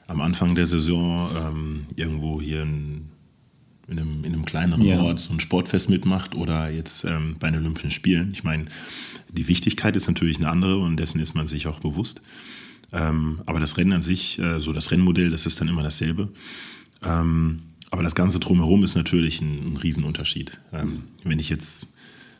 am 0.06 0.20
Anfang 0.20 0.54
der 0.54 0.66
Saison 0.66 1.28
ähm, 1.36 1.86
irgendwo 1.96 2.40
hier 2.40 2.62
in, 2.62 3.08
in, 3.88 3.98
einem, 3.98 4.24
in 4.24 4.32
einem 4.32 4.44
kleineren 4.44 4.82
ja. 4.82 5.00
Ort 5.00 5.20
so 5.20 5.32
ein 5.32 5.40
Sportfest 5.40 5.88
mitmacht 5.88 6.34
oder 6.34 6.70
jetzt 6.70 7.04
ähm, 7.04 7.36
bei 7.38 7.50
den 7.50 7.60
Olympischen 7.60 7.90
Spielen. 7.90 8.30
Ich 8.32 8.44
meine, 8.44 8.66
die 9.30 9.48
Wichtigkeit 9.48 9.94
ist 9.96 10.08
natürlich 10.08 10.38
eine 10.38 10.48
andere 10.48 10.78
und 10.78 10.96
dessen 10.96 11.20
ist 11.20 11.34
man 11.34 11.46
sich 11.46 11.66
auch 11.66 11.80
bewusst. 11.80 12.22
Ähm, 12.92 13.40
aber 13.46 13.60
das 13.60 13.76
Rennen 13.76 13.92
an 13.92 14.02
sich, 14.02 14.38
äh, 14.40 14.60
so 14.60 14.72
das 14.72 14.90
Rennmodell, 14.90 15.30
das 15.30 15.46
ist 15.46 15.60
dann 15.60 15.68
immer 15.68 15.82
dasselbe. 15.82 16.28
Ähm, 17.04 17.62
aber 17.90 18.02
das 18.02 18.14
Ganze 18.14 18.40
drumherum 18.40 18.84
ist 18.84 18.94
natürlich 18.94 19.40
ein, 19.40 19.74
ein 19.74 19.76
Riesenunterschied. 19.76 20.60
Ähm, 20.72 21.02
wenn 21.24 21.38
ich 21.38 21.48
jetzt 21.48 21.88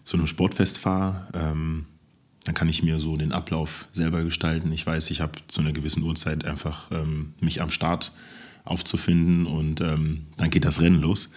zu 0.03 0.17
einem 0.17 0.27
Sportfest 0.27 0.79
fahre, 0.79 1.29
ähm, 1.35 1.87
dann 2.45 2.55
kann 2.55 2.69
ich 2.69 2.83
mir 2.83 2.99
so 3.01 3.17
den 3.17 3.33
Ablauf 3.33 3.87
selber 3.93 4.25
gestalten. 4.25 4.73
Ich 4.73 4.87
weiß, 4.87 5.11
ich 5.11 5.21
habe 5.21 5.39
zu 5.49 5.61
einer 5.61 5.73
gewissen 5.73 6.03
Uhrzeit 6.03 6.45
einfach 6.45 6.91
ähm, 6.91 7.35
mich 7.41 7.61
am 7.61 7.71
Start 7.71 8.13
aufzufinden 8.65 9.47
und 9.47 9.81
ähm, 9.81 10.27
dann 10.37 10.51
geht 10.51 10.65
das 10.65 10.81
Rennen 10.81 11.01
los. 11.01 11.31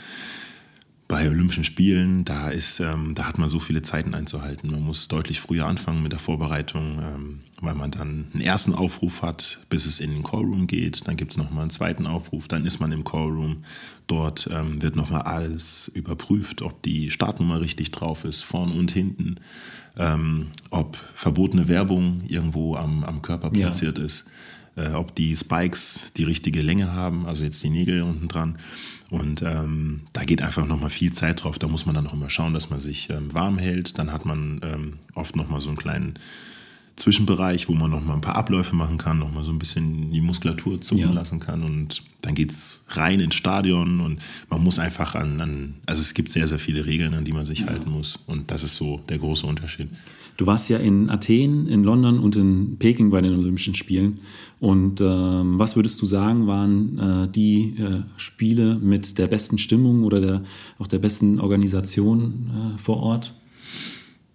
bei 1.08 1.30
Olympischen 1.30 1.64
Spielen, 1.64 2.26
da 2.26 2.50
ist, 2.50 2.80
ähm, 2.80 3.14
da 3.14 3.26
hat 3.26 3.38
man 3.38 3.48
so 3.50 3.60
viele 3.60 3.84
Zeiten 3.84 4.16
einzuhalten. 4.16 4.72
Man 4.72 4.82
muss 4.82 5.10
deutlich 5.10 5.40
früher 5.40 5.68
anfangen 5.68 6.02
mit 6.02 6.12
der 6.12 6.20
Vorbereitung, 6.20 7.00
ähm, 7.00 7.40
weil 7.62 7.76
man 7.76 7.92
dann 7.92 8.26
einen 8.34 8.42
ersten 8.42 8.74
Aufruf 8.74 9.22
hat, 9.22 9.60
bis 9.70 9.86
es 9.86 10.00
in 10.00 10.12
den 10.12 10.24
Callroom 10.24 10.66
geht. 10.66 11.08
Dann 11.08 11.16
gibt 11.16 11.34
es 11.34 11.38
nochmal 11.38 11.64
einen 11.64 11.70
zweiten 11.70 12.08
Aufruf, 12.08 12.48
dann 12.48 12.66
ist 12.66 12.80
man 12.80 12.92
im 12.92 13.04
Callroom. 13.04 13.64
Dort 14.08 14.50
ähm, 14.52 14.82
wird 14.82 14.96
nochmal 14.96 15.22
alles 15.22 15.92
überprüft, 15.94 16.62
ob 16.62 16.82
die 16.82 17.12
Startnummer 17.12 17.62
richtig 17.62 17.92
drauf 17.92 18.24
ist, 18.24 18.44
vorn 18.44 18.72
und 18.72 18.92
hinten, 18.92 19.36
ähm, 19.98 20.48
ob 20.70 20.96
verbotene 20.96 21.68
Werbung 21.68 22.22
irgendwo 22.28 22.76
am, 22.76 23.04
am 23.04 23.22
Körper 23.22 23.50
platziert 23.50 23.98
ja. 24.00 24.06
ist 24.06 24.26
äh, 24.76 24.90
ob 24.94 25.16
die 25.16 25.36
Spikes 25.36 26.14
die 26.18 26.24
richtige 26.24 26.62
Länge 26.62 26.92
haben, 26.92 27.26
also 27.26 27.44
jetzt 27.44 27.64
die 27.64 27.70
Nägel 27.70 28.02
unten 28.02 28.28
dran. 28.28 28.58
Und 29.10 29.42
ähm, 29.44 30.02
da 30.14 30.24
geht 30.24 30.42
einfach 30.42 30.66
nochmal 30.66 30.90
viel 30.90 31.14
Zeit 31.14 31.44
drauf. 31.44 31.60
Da 31.60 31.68
muss 31.68 31.86
man 31.86 31.96
dann 31.96 32.06
noch 32.06 32.14
immer 32.14 32.30
schauen, 32.30 32.54
dass 32.54 32.70
man 32.70 32.80
sich 32.80 33.10
ähm, 33.10 33.34
warm 33.34 33.58
hält. 33.58 34.00
Dann 34.00 34.12
hat 34.12 34.26
man 34.26 34.62
ähm, 34.64 34.94
oft 35.14 35.36
nochmal 35.36 35.62
so 35.62 35.70
einen 35.70 35.78
kleinen 35.78 36.16
Zwischenbereich, 36.96 37.68
wo 37.70 37.74
man 37.74 37.90
nochmal 37.90 38.16
ein 38.16 38.22
paar 38.22 38.36
Abläufe 38.36 38.76
machen 38.76 38.98
kann, 38.98 39.18
nochmal 39.18 39.44
so 39.44 39.52
ein 39.52 39.58
bisschen 39.58 40.12
die 40.12 40.22
Muskulatur 40.22 40.80
zucken 40.80 41.06
ja. 41.06 41.12
lassen 41.12 41.40
kann. 41.40 41.64
Und 41.64 42.04
dann 42.22 42.36
geht 42.36 42.52
es 42.52 42.86
rein 42.90 43.20
ins 43.20 43.36
Stadion 43.36 44.00
und 44.00 44.20
man 44.50 44.64
muss 44.64 44.78
einfach 44.78 45.16
an, 45.16 45.42
an, 45.42 45.76
also 45.86 46.02
es 46.02 46.14
gibt 46.14 46.32
sehr, 46.32 46.48
sehr 46.48 46.60
viele 46.60 46.86
Regeln, 46.86 47.14
an 47.14 47.26
die 47.26 47.34
man 47.34 47.46
sich 47.46 47.62
ja. 47.62 47.68
halten 47.68 47.90
muss. 47.90 48.20
Und 48.28 48.52
das 48.52 48.64
ist 48.64 48.76
so 48.76 49.02
der 49.10 49.18
große 49.18 49.48
Unterschied. 49.48 49.90
Du 50.38 50.48
warst 50.48 50.70
ja 50.70 50.78
in 50.78 51.10
Athen, 51.10 51.68
in 51.68 51.84
London 51.84 52.20
und 52.20 52.36
in 52.36 52.78
Peking 52.78 53.10
bei 53.12 53.22
den 53.22 53.34
Olympischen 53.34 53.76
Spielen. 53.76 54.20
Und 54.60 55.02
ähm, 55.02 55.60
was 55.60 55.76
würdest 55.76 56.02
du 56.02 56.06
sagen, 56.06 56.48
waren 56.48 56.98
äh, 56.98 57.28
die 57.28 57.76
äh, 57.78 58.02
Spiele 58.18 58.76
mit 58.76 59.18
der 59.18 59.28
besten 59.28 59.58
Stimmung 59.58 60.04
oder 60.04 60.22
der, 60.22 60.44
auch 60.80 60.88
der 60.88 61.00
besten 61.00 61.40
Organisation 61.40 62.76
äh, 62.76 62.78
vor 62.80 62.98
Ort? 62.98 63.34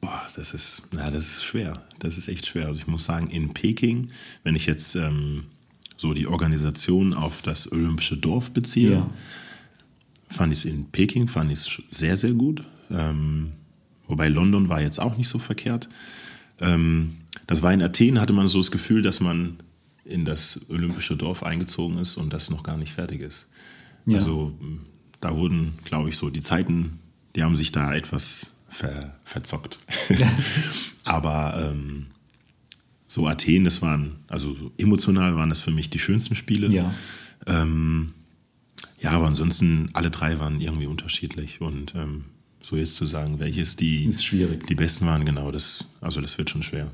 Boah, 0.00 0.26
das 0.36 0.54
ist, 0.54 0.82
na, 0.92 1.10
das 1.10 1.26
ist 1.26 1.44
schwer. 1.44 1.82
Das 1.98 2.18
ist 2.18 2.28
echt 2.28 2.46
schwer. 2.46 2.66
Also 2.66 2.80
ich 2.80 2.86
muss 2.86 3.04
sagen, 3.04 3.28
in 3.28 3.52
Peking, 3.52 4.08
wenn 4.44 4.54
ich 4.54 4.66
jetzt 4.66 4.94
ähm, 4.94 5.44
so 5.96 6.14
die 6.14 6.26
Organisation 6.26 7.14
auf 7.14 7.42
das 7.42 7.70
Olympische 7.72 8.16
Dorf 8.16 8.50
beziehe, 8.52 8.92
ja. 8.92 9.10
fand 10.28 10.52
ich 10.52 10.60
es 10.60 10.64
in 10.64 10.90
Peking 10.90 11.26
fand 11.26 11.50
ich 11.50 11.82
sehr, 11.90 12.16
sehr 12.16 12.32
gut. 12.32 12.62
Ähm, 12.90 13.52
Wobei 14.08 14.28
London 14.28 14.68
war 14.68 14.80
jetzt 14.80 14.98
auch 14.98 15.16
nicht 15.16 15.28
so 15.28 15.38
verkehrt. 15.38 15.88
Ähm, 16.60 17.18
das 17.46 17.62
war 17.62 17.72
in 17.72 17.82
Athen, 17.82 18.18
hatte 18.20 18.32
man 18.32 18.48
so 18.48 18.58
das 18.58 18.70
Gefühl, 18.70 19.02
dass 19.02 19.20
man 19.20 19.58
in 20.04 20.24
das 20.24 20.62
olympische 20.70 21.16
Dorf 21.16 21.42
eingezogen 21.42 21.98
ist 21.98 22.16
und 22.16 22.32
das 22.32 22.50
noch 22.50 22.62
gar 22.62 22.78
nicht 22.78 22.94
fertig 22.94 23.20
ist. 23.20 23.48
Ja. 24.06 24.16
Also 24.16 24.58
da 25.20 25.36
wurden, 25.36 25.74
glaube 25.84 26.08
ich, 26.08 26.16
so 26.16 26.30
die 26.30 26.40
Zeiten, 26.40 26.98
die 27.36 27.42
haben 27.42 27.54
sich 27.54 27.70
da 27.70 27.94
etwas 27.94 28.54
ver, 28.68 29.16
verzockt. 29.24 29.78
Aber 31.04 31.70
ähm, 31.70 32.06
so 33.06 33.26
Athen, 33.26 33.64
das 33.64 33.82
waren, 33.82 34.16
also 34.28 34.54
so 34.54 34.70
emotional 34.78 35.34
waren 35.36 35.48
das 35.48 35.60
für 35.60 35.70
mich 35.70 35.90
die 35.90 35.98
schönsten 35.98 36.34
Spiele. 36.34 36.68
Ja. 36.68 36.92
Ähm, 37.46 38.12
ja, 39.00 39.12
aber 39.12 39.26
ansonsten 39.26 39.88
alle 39.92 40.10
drei 40.10 40.38
waren 40.38 40.60
irgendwie 40.60 40.86
unterschiedlich 40.86 41.60
und 41.60 41.94
ähm, 41.94 42.24
so 42.60 42.76
jetzt 42.76 42.96
zu 42.96 43.06
sagen, 43.06 43.38
welches 43.38 43.76
die, 43.76 44.08
die 44.68 44.74
besten 44.74 45.06
waren, 45.06 45.24
genau, 45.24 45.50
das, 45.52 45.86
also 46.00 46.20
das 46.20 46.36
wird 46.36 46.50
schon 46.50 46.62
schwer. 46.62 46.90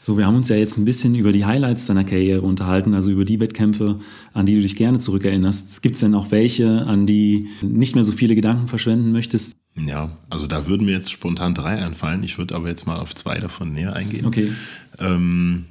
So, 0.00 0.16
wir 0.16 0.26
haben 0.26 0.36
uns 0.36 0.48
ja 0.48 0.56
jetzt 0.56 0.78
ein 0.78 0.84
bisschen 0.84 1.16
über 1.16 1.32
die 1.32 1.44
Highlights 1.44 1.86
deiner 1.86 2.04
Karriere 2.04 2.42
unterhalten, 2.42 2.94
also 2.94 3.10
über 3.10 3.24
die 3.24 3.40
Wettkämpfe, 3.40 3.98
an 4.34 4.46
die 4.46 4.54
du 4.54 4.60
dich 4.60 4.76
gerne 4.76 5.00
zurückerinnerst. 5.00 5.82
Gibt 5.82 5.96
es 5.96 6.00
denn 6.00 6.14
auch 6.14 6.30
welche, 6.30 6.86
an 6.86 7.08
die 7.08 7.48
nicht 7.60 7.96
mehr 7.96 8.04
so 8.04 8.12
viele 8.12 8.36
Gedanken 8.36 8.68
verschwenden 8.68 9.10
möchtest? 9.10 9.56
Ja, 9.76 10.16
also 10.30 10.46
da 10.46 10.66
würden 10.66 10.86
mir 10.86 10.92
jetzt 10.92 11.12
spontan 11.12 11.54
drei 11.54 11.84
einfallen. 11.84 12.22
Ich 12.22 12.38
würde 12.38 12.54
aber 12.54 12.68
jetzt 12.68 12.86
mal 12.86 12.98
auf 12.98 13.14
zwei 13.14 13.38
davon 13.38 13.72
näher 13.72 13.94
eingehen. 13.94 14.26
Okay. 14.26 14.50
Ähm, 14.98 15.66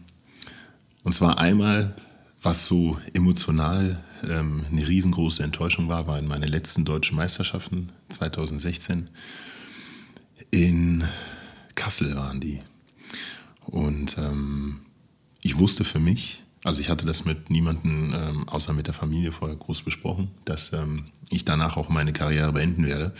und 1.03 1.11
zwar 1.11 1.39
einmal, 1.39 1.95
was 2.41 2.67
so 2.67 2.99
emotional 3.13 4.03
ähm, 4.29 4.63
eine 4.71 4.87
riesengroße 4.87 5.43
Enttäuschung 5.43 5.89
war, 5.89 6.07
waren 6.07 6.27
meine 6.27 6.45
letzten 6.45 6.85
deutschen 6.85 7.15
Meisterschaften 7.15 7.87
2016. 8.09 9.09
In 10.51 11.03
Kassel 11.73 12.15
waren 12.15 12.39
die. 12.39 12.59
Und 13.65 14.17
ähm, 14.19 14.81
ich 15.41 15.57
wusste 15.57 15.83
für 15.83 15.99
mich, 15.99 16.43
also 16.65 16.81
ich 16.81 16.89
hatte 16.89 17.05
das 17.05 17.25
mit 17.25 17.51
niemandem 17.51 18.11
ähm, 18.15 18.49
außer 18.49 18.73
mit 18.73 18.87
der 18.87 18.95
Familie 18.95 19.31
vorher 19.31 19.55
groß 19.55 19.83
besprochen, 19.83 20.31
dass 20.45 20.73
ähm, 20.73 21.05
ich 21.29 21.45
danach 21.45 21.77
auch 21.77 21.89
meine 21.89 22.11
Karriere 22.11 22.51
beenden 22.53 22.87
werde. 22.87 23.13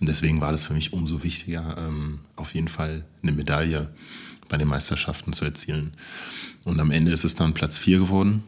Und 0.00 0.08
deswegen 0.08 0.40
war 0.40 0.50
das 0.50 0.64
für 0.64 0.74
mich 0.74 0.92
umso 0.92 1.22
wichtiger, 1.22 1.76
ähm, 1.78 2.18
auf 2.34 2.54
jeden 2.54 2.66
Fall 2.66 3.04
eine 3.22 3.30
Medaille 3.30 3.94
bei 4.48 4.56
den 4.56 4.66
Meisterschaften 4.66 5.32
zu 5.32 5.44
erzielen. 5.44 5.92
Und 6.64 6.80
am 6.80 6.90
Ende 6.90 7.12
ist 7.12 7.22
es 7.22 7.36
dann 7.36 7.54
Platz 7.54 7.78
4 7.78 8.00
geworden. 8.00 8.42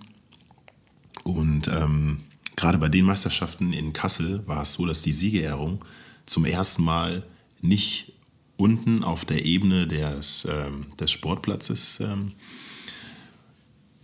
Und 1.22 1.68
ähm, 1.68 2.18
gerade 2.56 2.78
bei 2.78 2.88
den 2.88 3.04
Meisterschaften 3.04 3.72
in 3.72 3.92
Kassel 3.92 4.44
war 4.48 4.62
es 4.62 4.72
so, 4.72 4.84
dass 4.84 5.02
die 5.02 5.12
Siegerehrung 5.12 5.84
zum 6.26 6.44
ersten 6.44 6.82
Mal 6.82 7.24
nicht 7.60 8.14
unten 8.56 9.04
auf 9.04 9.24
der 9.24 9.46
Ebene 9.46 9.86
des, 9.86 10.44
ähm, 10.50 10.86
des 10.98 11.12
Sportplatzes 11.12 12.00
ähm, 12.00 12.32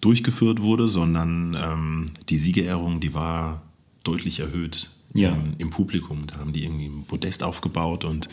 durchgeführt 0.01 0.61
wurde, 0.61 0.89
sondern 0.89 1.57
ähm, 1.61 2.07
die 2.29 2.39
Siegerehrung, 2.39 3.01
die 3.01 3.15
war 3.15 3.63
deutlich 4.05 4.41
erhöht 4.41 4.91
ja. 5.15 5.31
im, 5.31 5.55
im, 5.59 5.71
Publikum. 5.71 6.27
Da 6.27 6.37
haben 6.37 6.53
die 6.53 6.65
irgendwie 6.65 6.87
ein 6.87 7.05
Podest 7.05 7.43
aufgebaut 7.43 8.05
und 8.05 8.29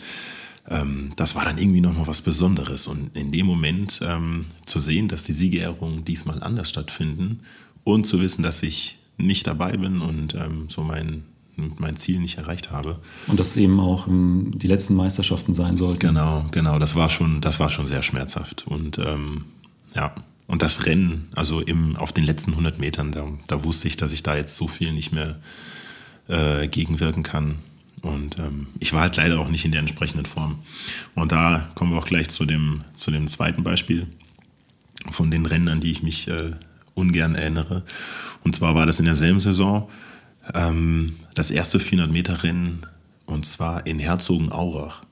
ähm, 0.68 1.10
das 1.16 1.34
war 1.34 1.44
dann 1.44 1.58
irgendwie 1.58 1.80
nochmal 1.80 2.06
was 2.06 2.22
Besonderes. 2.22 2.86
Und 2.86 3.16
in 3.16 3.32
dem 3.32 3.46
Moment 3.46 4.00
ähm, 4.02 4.46
zu 4.64 4.78
sehen, 4.78 5.08
dass 5.08 5.24
die 5.24 5.32
Siegerehrungen 5.32 6.04
diesmal 6.04 6.42
anders 6.42 6.70
stattfinden 6.70 7.40
und 7.82 8.06
zu 8.06 8.20
wissen, 8.20 8.42
dass 8.42 8.62
ich 8.62 8.98
nicht 9.16 9.46
dabei 9.46 9.76
bin 9.76 10.00
und 10.00 10.34
ähm, 10.34 10.66
so 10.68 10.82
mein, 10.82 11.24
mein 11.56 11.96
Ziel 11.96 12.18
nicht 12.18 12.38
erreicht 12.38 12.70
habe. 12.70 12.98
Und 13.26 13.38
das 13.38 13.56
eben 13.56 13.78
auch 13.78 14.08
ähm, 14.08 14.52
die 14.54 14.66
letzten 14.66 14.94
Meisterschaften 14.94 15.54
sein 15.54 15.76
sollten. 15.76 16.00
Genau, 16.00 16.46
genau. 16.50 16.78
Das 16.78 16.96
war 16.96 17.10
schon, 17.10 17.40
das 17.40 17.60
war 17.60 17.70
schon 17.70 17.86
sehr 17.86 18.02
schmerzhaft. 18.02 18.66
Und 18.66 18.98
ähm, 18.98 19.44
ja, 19.94 20.14
und 20.46 20.62
das 20.62 20.86
Rennen, 20.86 21.28
also 21.34 21.60
im, 21.60 21.96
auf 21.96 22.12
den 22.12 22.24
letzten 22.24 22.50
100 22.52 22.78
Metern, 22.78 23.12
da, 23.12 23.26
da 23.48 23.64
wusste 23.64 23.88
ich, 23.88 23.96
dass 23.96 24.12
ich 24.12 24.22
da 24.22 24.36
jetzt 24.36 24.56
so 24.56 24.68
viel 24.68 24.92
nicht 24.92 25.12
mehr 25.12 25.40
äh, 26.28 26.68
gegenwirken 26.68 27.22
kann. 27.22 27.56
Und 28.02 28.38
ähm, 28.38 28.66
ich 28.80 28.92
war 28.92 29.00
halt 29.00 29.16
leider 29.16 29.40
auch 29.40 29.48
nicht 29.48 29.64
in 29.64 29.72
der 29.72 29.80
entsprechenden 29.80 30.26
Form. 30.26 30.58
Und 31.14 31.32
da 31.32 31.70
kommen 31.74 31.92
wir 31.92 31.98
auch 31.98 32.06
gleich 32.06 32.28
zu 32.28 32.44
dem, 32.44 32.82
zu 32.92 33.10
dem 33.10 33.26
zweiten 33.28 33.62
Beispiel 33.62 34.06
von 35.10 35.30
den 35.30 35.46
Rennen, 35.46 35.68
an 35.68 35.80
die 35.80 35.90
ich 35.90 36.02
mich 36.02 36.28
äh, 36.28 36.52
ungern 36.94 37.34
erinnere. 37.34 37.82
Und 38.42 38.54
zwar 38.54 38.74
war 38.74 38.84
das 38.84 38.98
in 38.98 39.06
derselben 39.06 39.40
Saison 39.40 39.88
ähm, 40.54 41.16
das 41.34 41.50
erste 41.50 41.78
400-Meter-Rennen 41.78 42.86
und 43.24 43.46
zwar 43.46 43.86
in 43.86 43.98
Herzogenaurach. 43.98 45.02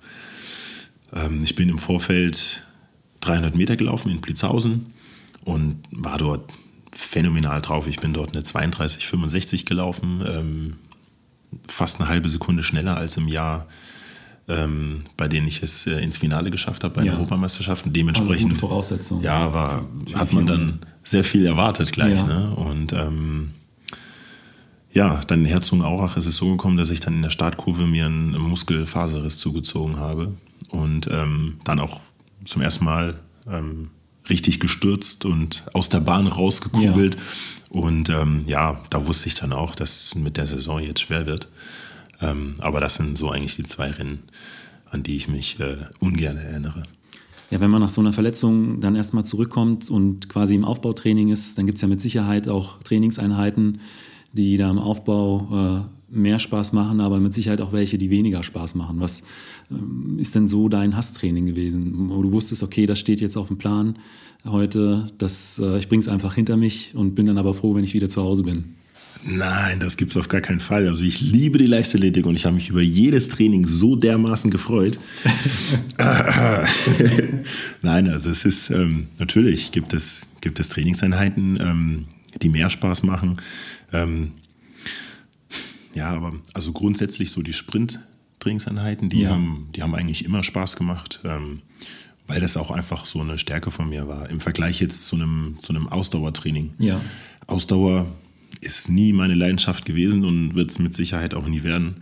Ähm, 1.14 1.42
ich 1.42 1.54
bin 1.54 1.70
im 1.70 1.78
Vorfeld 1.78 2.66
300 3.20 3.54
Meter 3.54 3.76
gelaufen 3.76 4.10
in 4.10 4.20
Blitzhausen 4.20 4.92
und 5.44 5.82
war 5.90 6.18
dort 6.18 6.52
phänomenal 6.92 7.60
drauf. 7.62 7.86
Ich 7.86 7.98
bin 7.98 8.12
dort 8.12 8.34
eine 8.34 8.44
32,65 8.44 9.64
gelaufen, 9.66 10.22
ähm, 10.26 10.76
fast 11.68 12.00
eine 12.00 12.08
halbe 12.08 12.28
Sekunde 12.28 12.62
schneller 12.62 12.96
als 12.96 13.16
im 13.16 13.28
Jahr, 13.28 13.66
ähm, 14.48 15.04
bei 15.16 15.28
denen 15.28 15.46
ich 15.46 15.62
es 15.62 15.86
äh, 15.86 16.00
ins 16.00 16.18
Finale 16.18 16.50
geschafft 16.50 16.84
habe 16.84 16.94
bei 16.94 17.02
ja. 17.02 17.12
den 17.12 17.18
Europameisterschaften. 17.18 17.92
Dementsprechend, 17.92 18.52
also 18.52 18.66
Voraussetzung. 18.66 19.22
Ja, 19.22 19.52
war, 19.52 19.84
hat 20.14 20.32
man 20.32 20.46
dann 20.46 20.78
sehr 21.02 21.24
viel 21.24 21.46
erwartet 21.46 21.92
gleich. 21.92 22.18
Ja. 22.18 22.26
Ne? 22.26 22.50
Und 22.50 22.92
ähm, 22.92 23.50
ja, 24.92 25.20
dann 25.26 25.40
in 25.40 25.46
Herzogenaurach 25.46 26.16
ist 26.16 26.26
es 26.26 26.36
so 26.36 26.50
gekommen, 26.50 26.76
dass 26.76 26.90
ich 26.90 27.00
dann 27.00 27.14
in 27.14 27.22
der 27.22 27.30
Startkurve 27.30 27.86
mir 27.86 28.06
einen 28.06 28.32
Muskelfaserriss 28.32 29.38
zugezogen 29.38 29.96
habe 29.96 30.34
und 30.68 31.08
ähm, 31.10 31.58
dann 31.64 31.80
auch 31.80 32.00
zum 32.44 32.62
ersten 32.62 32.84
Mal 32.84 33.18
ähm, 33.50 33.90
richtig 34.28 34.60
gestürzt 34.60 35.24
und 35.24 35.64
aus 35.72 35.88
der 35.88 36.00
Bahn 36.00 36.26
rausgekugelt. 36.26 37.16
Ja. 37.16 37.20
Und 37.80 38.08
ähm, 38.10 38.44
ja, 38.46 38.80
da 38.90 39.06
wusste 39.06 39.28
ich 39.28 39.34
dann 39.34 39.52
auch, 39.52 39.74
dass 39.74 40.14
mit 40.14 40.36
der 40.36 40.46
Saison 40.46 40.80
jetzt 40.80 41.00
schwer 41.00 41.26
wird. 41.26 41.48
Ähm, 42.20 42.54
aber 42.60 42.80
das 42.80 42.96
sind 42.96 43.16
so 43.18 43.30
eigentlich 43.30 43.56
die 43.56 43.64
zwei 43.64 43.90
Rennen, 43.90 44.20
an 44.90 45.02
die 45.02 45.16
ich 45.16 45.28
mich 45.28 45.58
äh, 45.58 45.76
ungern 46.00 46.36
erinnere 46.36 46.82
ja, 47.52 47.60
wenn 47.60 47.70
man 47.70 47.82
nach 47.82 47.90
so 47.90 48.00
einer 48.00 48.14
Verletzung 48.14 48.80
dann 48.80 48.96
erstmal 48.96 49.26
zurückkommt 49.26 49.90
und 49.90 50.30
quasi 50.30 50.54
im 50.54 50.64
Aufbautraining 50.64 51.28
ist, 51.28 51.58
dann 51.58 51.66
gibt 51.66 51.76
es 51.76 51.82
ja 51.82 51.88
mit 51.88 52.00
Sicherheit 52.00 52.48
auch 52.48 52.78
Trainingseinheiten, 52.82 53.80
die 54.32 54.56
da 54.56 54.70
im 54.70 54.78
Aufbau 54.78 55.84
äh, 55.86 56.01
mehr 56.12 56.38
Spaß 56.38 56.72
machen, 56.72 57.00
aber 57.00 57.18
mit 57.18 57.32
Sicherheit 57.34 57.60
auch 57.60 57.72
welche, 57.72 57.98
die 57.98 58.10
weniger 58.10 58.42
Spaß 58.42 58.74
machen. 58.74 59.00
Was 59.00 59.24
ähm, 59.70 60.18
ist 60.18 60.34
denn 60.34 60.46
so 60.46 60.68
dein 60.68 60.96
Hasstraining 60.96 61.46
gewesen, 61.46 62.10
wo 62.10 62.22
du 62.22 62.30
wusstest, 62.32 62.62
okay, 62.62 62.86
das 62.86 62.98
steht 62.98 63.20
jetzt 63.20 63.36
auf 63.36 63.48
dem 63.48 63.58
Plan 63.58 63.98
heute, 64.44 65.06
das, 65.18 65.60
äh, 65.62 65.78
ich 65.78 65.88
bringe 65.88 66.00
es 66.00 66.08
einfach 66.08 66.34
hinter 66.34 66.56
mich 66.56 66.94
und 66.94 67.14
bin 67.14 67.26
dann 67.26 67.38
aber 67.38 67.54
froh, 67.54 67.74
wenn 67.74 67.84
ich 67.84 67.94
wieder 67.94 68.08
zu 68.08 68.22
Hause 68.22 68.44
bin? 68.44 68.76
Nein, 69.24 69.78
das 69.78 69.96
gibt 69.96 70.10
es 70.10 70.16
auf 70.16 70.28
gar 70.28 70.40
keinen 70.40 70.58
Fall. 70.58 70.88
Also 70.88 71.04
ich 71.04 71.20
liebe 71.20 71.56
die 71.56 71.66
Leichtathletik 71.66 72.26
und 72.26 72.34
ich 72.34 72.44
habe 72.44 72.56
mich 72.56 72.70
über 72.70 72.82
jedes 72.82 73.28
Training 73.28 73.66
so 73.66 73.94
dermaßen 73.94 74.50
gefreut. 74.50 74.98
Nein, 77.82 78.08
also 78.08 78.30
es 78.30 78.44
ist 78.44 78.70
ähm, 78.70 79.06
natürlich 79.18 79.70
gibt 79.70 79.94
es, 79.94 80.28
gibt 80.40 80.58
es 80.58 80.70
Trainingseinheiten, 80.70 81.56
ähm, 81.60 82.06
die 82.42 82.48
mehr 82.48 82.68
Spaß 82.68 83.04
machen. 83.04 83.36
Ähm, 83.92 84.32
ja, 85.94 86.10
aber 86.10 86.32
also 86.54 86.72
grundsätzlich 86.72 87.30
so 87.30 87.42
die 87.42 87.52
Sprint-Trainingseinheiten, 87.52 89.08
die, 89.08 89.22
ja. 89.22 89.30
haben, 89.30 89.68
die 89.74 89.82
haben 89.82 89.94
eigentlich 89.94 90.24
immer 90.24 90.42
Spaß 90.42 90.76
gemacht. 90.76 91.20
Ähm, 91.24 91.60
weil 92.26 92.40
das 92.40 92.56
auch 92.56 92.70
einfach 92.70 93.04
so 93.04 93.20
eine 93.20 93.36
Stärke 93.36 93.70
von 93.70 93.88
mir 93.88 94.08
war. 94.08 94.30
Im 94.30 94.40
Vergleich 94.40 94.80
jetzt 94.80 95.06
zu 95.06 95.16
einem, 95.16 95.58
zu 95.60 95.74
einem 95.74 95.88
Ausdauertraining. 95.88 96.72
Ja. 96.78 97.00
Ausdauer 97.46 98.06
ist 98.60 98.88
nie 98.88 99.12
meine 99.12 99.34
Leidenschaft 99.34 99.84
gewesen 99.84 100.24
und 100.24 100.54
wird 100.54 100.70
es 100.70 100.78
mit 100.78 100.94
Sicherheit 100.94 101.34
auch 101.34 101.46
nie 101.46 101.62
werden. 101.62 101.96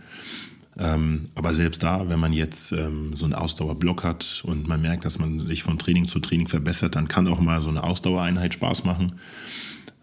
Ähm, 0.77 1.23
aber 1.35 1.53
selbst 1.53 1.83
da, 1.83 2.07
wenn 2.07 2.19
man 2.19 2.33
jetzt 2.33 2.71
ähm, 2.71 3.15
so 3.15 3.25
einen 3.25 3.33
Ausdauerblock 3.33 4.03
hat 4.03 4.43
und 4.45 4.67
man 4.67 4.81
merkt, 4.81 5.05
dass 5.05 5.19
man 5.19 5.39
sich 5.39 5.63
von 5.63 5.77
Training 5.77 6.05
zu 6.05 6.19
Training 6.19 6.47
verbessert, 6.47 6.95
dann 6.95 7.07
kann 7.07 7.27
auch 7.27 7.41
mal 7.41 7.59
so 7.61 7.69
eine 7.69 7.83
Ausdauereinheit 7.83 8.53
Spaß 8.53 8.85
machen. 8.85 9.13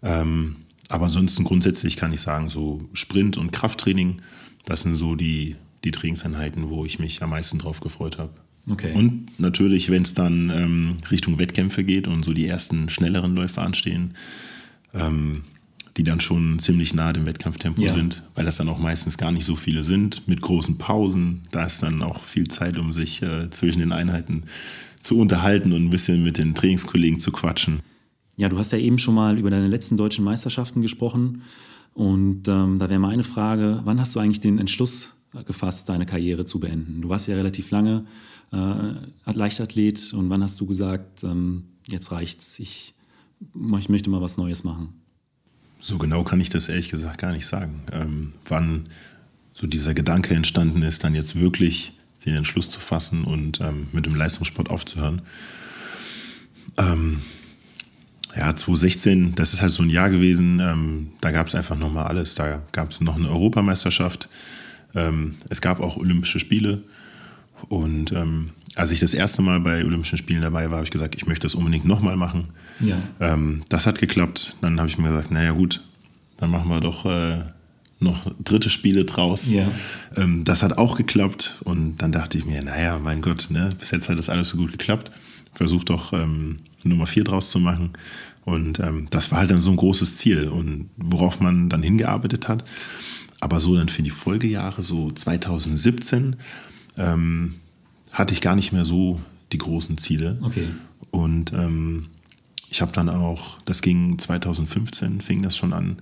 Ähm, 0.03 0.57
aber 0.89 1.05
ansonsten 1.05 1.43
grundsätzlich 1.43 1.95
kann 1.95 2.11
ich 2.11 2.19
sagen, 2.19 2.49
so 2.49 2.79
Sprint 2.93 3.37
und 3.37 3.51
Krafttraining, 3.51 4.21
das 4.65 4.81
sind 4.81 4.95
so 4.95 5.15
die, 5.15 5.55
die 5.83 5.91
Trainingseinheiten, 5.91 6.69
wo 6.69 6.83
ich 6.83 6.99
mich 6.99 7.23
am 7.23 7.29
meisten 7.29 7.59
drauf 7.59 7.79
gefreut 7.79 8.17
habe. 8.17 8.33
Okay. 8.67 8.91
Und 8.93 9.39
natürlich, 9.39 9.89
wenn 9.89 10.01
es 10.01 10.15
dann 10.15 10.49
ähm, 10.49 10.97
Richtung 11.09 11.39
Wettkämpfe 11.39 11.83
geht 11.83 12.07
und 12.07 12.25
so 12.25 12.33
die 12.33 12.47
ersten 12.47 12.89
schnelleren 12.89 13.35
Läufe 13.35 13.61
anstehen, 13.61 14.15
ähm, 14.93 15.43
die 15.97 16.03
dann 16.03 16.19
schon 16.19 16.59
ziemlich 16.59 16.93
nah 16.93 17.13
dem 17.13 17.25
Wettkampftempo 17.25 17.81
ja. 17.81 17.91
sind, 17.91 18.23
weil 18.33 18.45
das 18.45 18.57
dann 18.57 18.69
auch 18.69 18.79
meistens 18.79 19.17
gar 19.17 19.31
nicht 19.31 19.45
so 19.45 19.55
viele 19.55 19.83
sind, 19.83 20.27
mit 20.27 20.41
großen 20.41 20.77
Pausen. 20.77 21.41
Da 21.51 21.65
ist 21.65 21.83
dann 21.83 22.01
auch 22.01 22.23
viel 22.23 22.47
Zeit, 22.47 22.77
um 22.77 22.91
sich 22.91 23.21
äh, 23.21 23.49
zwischen 23.49 23.79
den 23.79 23.91
Einheiten 23.91 24.43
zu 25.01 25.19
unterhalten 25.19 25.71
und 25.71 25.85
ein 25.85 25.89
bisschen 25.89 26.23
mit 26.23 26.37
den 26.37 26.55
Trainingskollegen 26.55 27.19
zu 27.19 27.31
quatschen. 27.31 27.81
Ja, 28.39 28.47
du 28.47 28.57
hast 28.57 28.71
ja 28.71 28.77
eben 28.77 28.97
schon 28.99 29.15
mal 29.15 29.37
über 29.37 29.49
deine 29.49 29.67
letzten 29.67 29.97
deutschen 29.97 30.23
Meisterschaften 30.23 30.81
gesprochen. 30.81 31.41
Und 31.93 32.47
ähm, 32.47 32.79
da 32.79 32.89
wäre 32.89 32.97
meine 32.97 33.25
Frage, 33.25 33.81
wann 33.83 33.99
hast 33.99 34.15
du 34.15 34.21
eigentlich 34.21 34.39
den 34.39 34.59
Entschluss 34.59 35.17
gefasst, 35.45 35.89
deine 35.89 36.05
Karriere 36.05 36.45
zu 36.45 36.61
beenden? 36.61 37.01
Du 37.01 37.09
warst 37.09 37.27
ja 37.27 37.35
relativ 37.35 37.69
lange 37.69 38.05
äh, 38.53 38.93
Leichtathlet 39.29 40.13
und 40.13 40.29
wann 40.29 40.41
hast 40.41 40.57
du 40.61 40.65
gesagt, 40.65 41.25
ähm, 41.25 41.65
jetzt 41.85 42.13
reicht's, 42.13 42.59
ich, 42.59 42.93
ich 43.77 43.89
möchte 43.89 44.09
mal 44.09 44.21
was 44.21 44.37
Neues 44.37 44.63
machen? 44.63 44.93
So 45.77 45.97
genau 45.97 46.23
kann 46.23 46.39
ich 46.39 46.47
das 46.47 46.69
ehrlich 46.69 46.87
gesagt 46.87 47.17
gar 47.17 47.33
nicht 47.33 47.45
sagen. 47.45 47.81
Ähm, 47.91 48.31
wann 48.47 48.85
so 49.51 49.67
dieser 49.67 49.93
Gedanke 49.93 50.33
entstanden 50.33 50.81
ist, 50.81 51.03
dann 51.03 51.13
jetzt 51.13 51.37
wirklich 51.37 51.91
den 52.25 52.35
Entschluss 52.35 52.69
zu 52.69 52.79
fassen 52.79 53.25
und 53.25 53.59
ähm, 53.59 53.87
mit 53.91 54.05
dem 54.05 54.15
Leistungssport 54.15 54.69
aufzuhören. 54.69 55.23
Ähm, 56.77 57.17
ja, 58.35 58.53
2016, 58.53 59.35
das 59.35 59.53
ist 59.53 59.61
halt 59.61 59.73
so 59.73 59.83
ein 59.83 59.89
Jahr 59.89 60.09
gewesen, 60.09 60.59
ähm, 60.59 61.07
da 61.21 61.31
gab 61.31 61.47
es 61.47 61.55
einfach 61.55 61.77
nochmal 61.77 62.05
alles. 62.05 62.35
Da 62.35 62.61
gab 62.71 62.91
es 62.91 63.01
noch 63.01 63.15
eine 63.15 63.29
Europameisterschaft, 63.29 64.29
ähm, 64.95 65.33
es 65.49 65.61
gab 65.61 65.79
auch 65.79 65.97
Olympische 65.97 66.39
Spiele 66.39 66.83
und 67.69 68.11
ähm, 68.11 68.51
als 68.75 68.91
ich 68.91 68.99
das 68.99 69.13
erste 69.13 69.41
Mal 69.41 69.59
bei 69.59 69.83
Olympischen 69.83 70.17
Spielen 70.17 70.41
dabei 70.41 70.69
war, 70.69 70.77
habe 70.77 70.85
ich 70.85 70.91
gesagt, 70.91 71.15
ich 71.15 71.27
möchte 71.27 71.45
das 71.45 71.55
unbedingt 71.55 71.85
nochmal 71.85 72.15
machen. 72.15 72.47
Ja. 72.79 72.97
Ähm, 73.19 73.63
das 73.69 73.85
hat 73.85 73.97
geklappt. 73.97 74.55
Dann 74.61 74.79
habe 74.79 74.87
ich 74.87 74.97
mir 74.97 75.09
gesagt, 75.09 75.31
naja 75.31 75.51
gut, 75.51 75.81
dann 76.37 76.49
machen 76.49 76.69
wir 76.69 76.79
doch 76.79 77.05
äh, 77.05 77.41
noch 77.99 78.31
dritte 78.41 78.69
Spiele 78.69 79.03
draus. 79.05 79.51
Ja. 79.51 79.69
Ähm, 80.15 80.43
das 80.45 80.63
hat 80.63 80.77
auch 80.77 80.95
geklappt. 80.95 81.57
Und 81.65 81.97
dann 81.97 82.11
dachte 82.11 82.37
ich 82.37 82.45
mir, 82.45 82.61
naja, 82.61 82.99
mein 82.99 83.21
Gott, 83.21 83.47
ne, 83.49 83.69
bis 83.77 83.91
jetzt 83.91 84.07
hat 84.07 84.17
das 84.17 84.29
alles 84.29 84.49
so 84.49 84.57
gut 84.57 84.71
geklappt. 84.71 85.11
Versuch 85.53 85.83
doch 85.83 86.13
ähm, 86.13 86.57
Nummer 86.83 87.05
vier 87.05 87.23
draus 87.23 87.51
zu 87.51 87.59
machen. 87.59 87.91
Und 88.45 88.79
ähm, 88.79 89.07
das 89.09 89.31
war 89.31 89.39
halt 89.39 89.51
dann 89.51 89.61
so 89.61 89.69
ein 89.69 89.77
großes 89.77 90.17
Ziel 90.17 90.47
und 90.47 90.89
worauf 90.97 91.39
man 91.39 91.69
dann 91.69 91.83
hingearbeitet 91.83 92.47
hat. 92.47 92.63
Aber 93.41 93.59
so 93.59 93.75
dann 93.75 93.89
für 93.89 94.03
die 94.03 94.09
Folgejahre, 94.09 94.83
so 94.83 95.11
2017, 95.11 96.35
ähm, 96.97 97.55
hatte 98.11 98.33
ich 98.33 98.41
gar 98.41 98.55
nicht 98.55 98.71
mehr 98.71 98.85
so 98.85 99.21
die 99.51 99.57
großen 99.57 99.97
Ziele. 99.97 100.39
Okay. 100.41 100.67
Und 101.11 101.53
ähm, 101.53 102.07
ich 102.69 102.81
habe 102.81 102.91
dann 102.91 103.09
auch, 103.09 103.57
das 103.65 103.81
ging 103.81 104.17
2015, 104.17 105.21
fing 105.21 105.41
das 105.41 105.57
schon 105.57 105.73
an, 105.73 105.97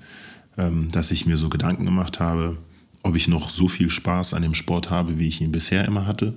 ähm, 0.58 0.89
dass 0.91 1.12
ich 1.12 1.25
mir 1.25 1.38
so 1.38 1.49
Gedanken 1.49 1.86
gemacht 1.86 2.19
habe, 2.19 2.58
ob 3.04 3.15
ich 3.15 3.28
noch 3.28 3.49
so 3.49 3.67
viel 3.67 3.89
Spaß 3.89 4.34
an 4.34 4.41
dem 4.41 4.54
Sport 4.54 4.89
habe, 4.89 5.17
wie 5.19 5.28
ich 5.28 5.41
ihn 5.41 5.51
bisher 5.51 5.86
immer 5.86 6.06
hatte. 6.06 6.34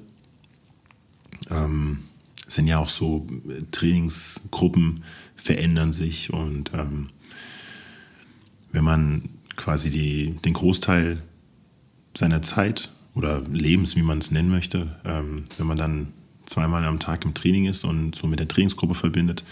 Ähm, 1.51 2.01
es 2.51 2.57
sind 2.57 2.67
ja 2.67 2.81
auch 2.81 2.89
so 2.89 3.29
äh, 3.49 3.63
Trainingsgruppen 3.71 4.97
verändern 5.37 5.93
sich 5.93 6.33
und 6.33 6.73
ähm, 6.75 7.07
wenn 8.73 8.83
man 8.83 9.23
quasi 9.55 9.91
die, 9.91 10.35
den 10.45 10.53
Großteil 10.53 11.23
seiner 12.17 12.43
Zeit 12.43 12.91
oder 13.15 13.43
Lebens, 13.53 13.95
wie 13.95 14.03
man 14.03 14.19
es 14.19 14.33
nennen 14.33 14.51
möchte, 14.51 14.99
ähm, 15.05 15.45
wenn 15.59 15.67
man 15.69 15.79
dann 15.79 16.09
zweimal 16.45 16.85
am 16.85 16.99
Tag 16.99 17.25
im 17.25 17.35
Training 17.35 17.67
ist 17.67 17.85
und 17.85 18.17
so 18.17 18.27
mit 18.27 18.41
der 18.41 18.49
Trainingsgruppe 18.49 18.95
verbindet, 18.95 19.45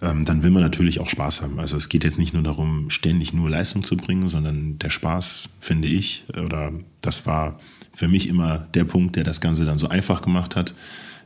ähm, 0.00 0.24
dann 0.24 0.44
will 0.44 0.50
man 0.50 0.62
natürlich 0.62 1.00
auch 1.00 1.08
Spaß 1.08 1.42
haben. 1.42 1.58
Also 1.58 1.76
es 1.76 1.88
geht 1.88 2.04
jetzt 2.04 2.18
nicht 2.18 2.32
nur 2.32 2.44
darum, 2.44 2.90
ständig 2.90 3.32
nur 3.32 3.50
Leistung 3.50 3.82
zu 3.82 3.96
bringen, 3.96 4.28
sondern 4.28 4.78
der 4.78 4.90
Spaß, 4.90 5.48
finde 5.58 5.88
ich, 5.88 6.24
oder 6.40 6.72
das 7.00 7.26
war 7.26 7.58
für 7.92 8.06
mich 8.06 8.28
immer 8.28 8.68
der 8.74 8.84
Punkt, 8.84 9.16
der 9.16 9.24
das 9.24 9.40
Ganze 9.40 9.64
dann 9.64 9.78
so 9.78 9.88
einfach 9.88 10.22
gemacht 10.22 10.54
hat. 10.54 10.74